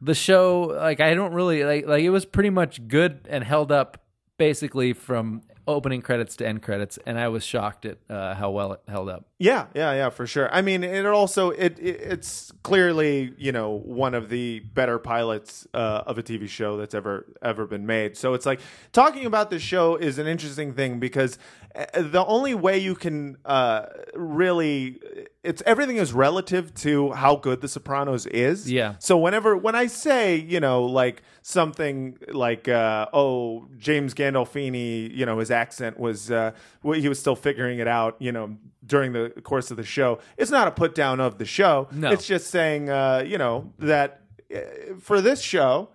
[0.00, 3.70] the show, like, I don't really like, like, it was pretty much good and held
[3.70, 4.02] up
[4.38, 8.72] basically from opening credits to end credits, and I was shocked at uh, how well
[8.72, 9.26] it held up.
[9.38, 10.52] Yeah, yeah, yeah, for sure.
[10.54, 15.66] I mean, it also it, it it's clearly you know one of the better pilots
[15.72, 18.16] uh, of a TV show that's ever ever been made.
[18.16, 18.60] So it's like
[18.92, 21.38] talking about this show is an interesting thing because
[21.74, 25.00] uh, the only way you can uh, really
[25.42, 28.70] it's everything is relative to how good The Sopranos is.
[28.70, 28.96] Yeah.
[28.98, 35.24] So whenever when I say you know like something like uh, oh James Gandolfini you
[35.26, 39.12] know his accent was uh, well, he was still figuring it out you know during
[39.12, 42.10] the course of the show it's not a put down of the show No.
[42.10, 44.22] it's just saying uh, you know that
[44.54, 44.58] uh,
[45.00, 45.88] for this show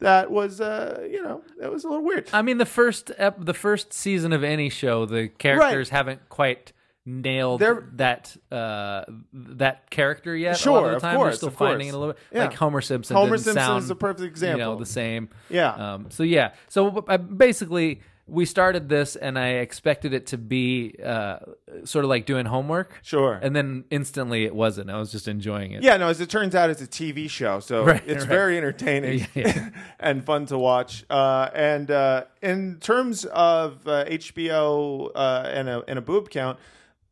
[0.00, 3.44] that was uh, you know that was a little weird I mean, the first ep-
[3.44, 6.72] the first season of any show, the characters haven't quite
[7.04, 10.56] nailed They're- that uh, that character yet.
[10.56, 11.94] Sure, of of the time course, they're still of finding course.
[11.94, 12.22] it a little bit.
[12.32, 12.44] Yeah.
[12.44, 13.16] Like Homer Simpson.
[13.16, 14.76] Homer Simpson sound, is a perfect You know, example.
[14.78, 15.28] the same.
[15.50, 15.72] Yeah.
[15.94, 16.52] Um, so yeah.
[16.68, 21.38] So uh, basically, we started this, and I expected it to be uh,
[21.84, 23.00] sort of like doing homework.
[23.02, 23.32] Sure.
[23.42, 24.88] And then instantly, it wasn't.
[24.90, 25.82] I was just enjoying it.
[25.82, 28.28] Yeah, no, as it turns out, it's a TV show, so Right, it's right.
[28.28, 29.70] very entertaining Yeah.
[30.00, 31.04] and fun to watch.
[31.10, 36.58] Uh, and uh, in terms of uh, HBO uh, and, a, and a boob count,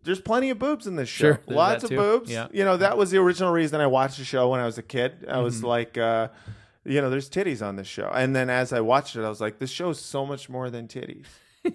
[0.03, 1.33] there's plenty of boobs in this show.
[1.35, 1.97] Sure, Lots of too.
[1.97, 2.31] boobs.
[2.31, 2.49] Yeah.
[2.53, 4.83] You know, that was the original reason I watched the show when I was a
[4.83, 5.27] kid.
[5.29, 5.65] I was Mhm.
[5.65, 6.29] like, uh,
[6.85, 8.11] you know, there's titties on this show.
[8.15, 10.71] And then as I watched it, I was like, this show is so much more
[10.71, 11.27] than titties.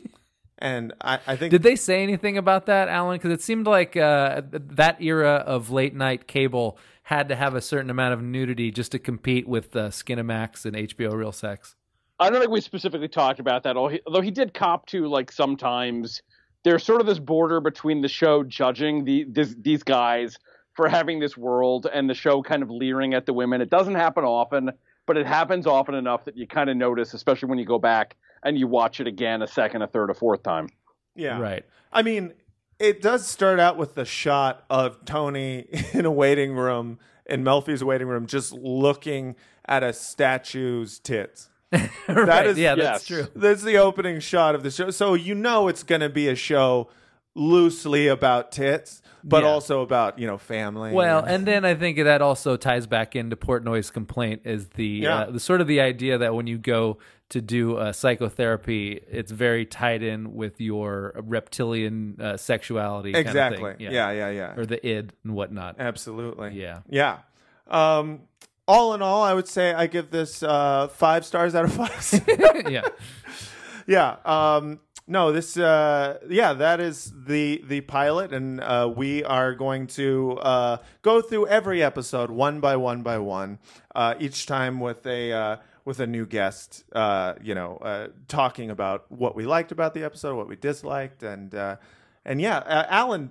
[0.59, 3.17] and I, I think Did they say anything about that, Alan?
[3.17, 7.61] Because it seemed like uh, that era of late night cable had to have a
[7.61, 11.75] certain amount of nudity just to compete with uh, Skinemax and HBO Real Sex.
[12.19, 15.05] I don't think we specifically talked about that, although he, although he did cop to
[15.07, 16.21] like sometimes
[16.65, 20.37] there's sort of this border between the show judging the this, these guys
[20.73, 23.61] for having this world and the show kind of leering at the women.
[23.61, 24.71] It doesn't happen often,
[25.05, 28.17] but it happens often enough that you kind of notice, especially when you go back
[28.43, 30.67] and you watch it again a second, a third, a fourth time.
[31.15, 31.39] Yeah.
[31.39, 31.63] Right.
[31.93, 32.33] I mean,
[32.79, 37.83] it does start out with the shot of Tony in a waiting room, in Melfi's
[37.83, 39.35] waiting room, just looking
[39.67, 41.49] at a statue's tits.
[42.07, 43.27] Right, yeah, that's true.
[43.35, 44.91] That's the opening shot of the show.
[44.91, 46.89] So you know it's going to be a show
[47.33, 49.49] loosely about tits, but Yeah.
[49.49, 50.93] also about, you know, family.
[50.93, 55.15] Well, and then I think that also ties back into Portnoy's complaint is the Yeah.
[55.17, 56.97] uh, the sort of the idea that when you go
[57.29, 63.11] to do uh, psychotherapy, it's very tied in with your reptilian uh, sexuality.
[63.11, 63.41] kind of thing.
[63.53, 63.75] Exactly.
[63.79, 64.53] Yeah, yeah, yeah.
[64.55, 65.75] Or the id and whatnot.
[65.79, 66.51] Absolutely.
[66.53, 66.79] Yeah.
[66.89, 67.17] Yeah.
[67.67, 68.21] Um,
[68.67, 72.23] all in all, I would say I give this uh, five stars out of five.
[72.69, 72.87] yeah.
[73.87, 74.17] yeah.
[74.25, 75.55] Um, no, this.
[75.55, 81.21] Uh, yeah, that is the the pilot, and uh, we are going to uh, go
[81.21, 83.59] through every episode one by one by one,
[83.93, 85.31] uh, each time with a.
[85.31, 89.93] Uh, with a new guest, uh, you know, uh, talking about what we liked about
[89.93, 91.75] the episode, what we disliked, and uh,
[92.25, 93.29] and yeah, uh, Alan,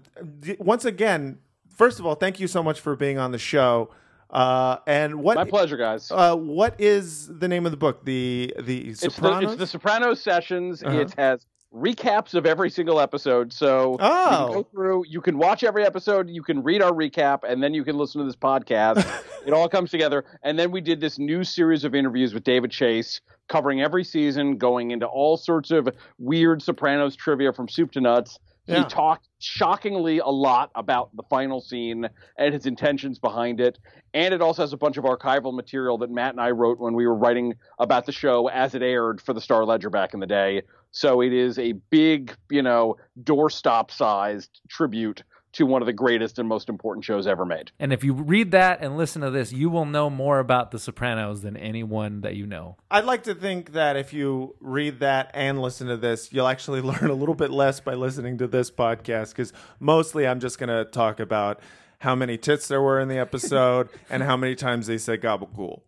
[0.60, 3.90] once again, first of all, thank you so much for being on the show.
[4.34, 5.36] Uh, and what?
[5.36, 6.10] My pleasure, guys.
[6.10, 8.04] Uh, what is the name of the book?
[8.04, 9.52] The the It's the, Sopranos.
[9.52, 10.82] it's the Sopranos sessions.
[10.82, 10.98] Uh-huh.
[10.98, 13.52] It has recaps of every single episode.
[13.52, 14.44] So you Oh.
[14.46, 17.74] can go through, you can watch every episode, you can read our recap, and then
[17.74, 19.04] you can listen to this podcast.
[19.46, 20.24] it all comes together.
[20.44, 24.56] And then we did this new series of interviews with David Chase, covering every season,
[24.56, 28.38] going into all sorts of weird Sopranos trivia from soup to nuts.
[28.66, 32.08] He talked shockingly a lot about the final scene
[32.38, 33.78] and his intentions behind it.
[34.14, 36.94] And it also has a bunch of archival material that Matt and I wrote when
[36.94, 40.20] we were writing about the show as it aired for the Star Ledger back in
[40.20, 40.62] the day.
[40.92, 45.24] So it is a big, you know, doorstop sized tribute
[45.54, 47.72] to one of the greatest and most important shows ever made.
[47.78, 50.78] And if you read that and listen to this, you will know more about The
[50.78, 52.76] Sopranos than anyone that you know.
[52.90, 56.80] I'd like to think that if you read that and listen to this, you'll actually
[56.82, 60.68] learn a little bit less by listening to this podcast because mostly I'm just going
[60.68, 61.60] to talk about
[61.98, 65.82] how many tits there were in the episode and how many times they said gabagool.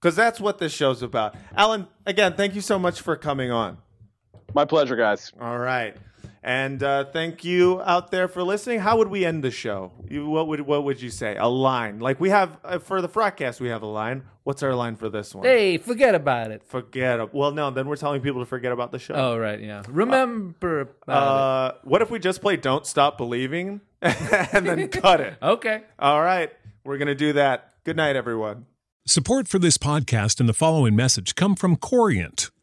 [0.00, 1.36] Because that's what this show's about.
[1.54, 3.76] Alan, again, thank you so much for coming on.
[4.54, 5.30] My pleasure, guys.
[5.40, 5.96] All right.
[6.42, 8.80] And uh, thank you out there for listening.
[8.80, 9.92] How would we end the show?
[10.08, 11.36] You, what would what would you say?
[11.36, 13.60] A line like we have uh, for the broadcast.
[13.60, 14.22] We have a line.
[14.44, 15.44] What's our line for this one?
[15.44, 16.62] Hey, forget about it.
[16.64, 17.20] Forget.
[17.20, 17.34] it.
[17.34, 17.70] Well, no.
[17.70, 19.14] Then we're telling people to forget about the show.
[19.14, 19.60] Oh, right.
[19.60, 19.82] Yeah.
[19.88, 20.88] Remember.
[21.06, 25.36] Uh, what if we just play "Don't Stop Believing" and then cut it?
[25.42, 25.82] Okay.
[25.98, 26.50] All right.
[26.84, 27.74] We're gonna do that.
[27.84, 28.64] Good night, everyone.
[29.06, 32.50] Support for this podcast and the following message come from Corient.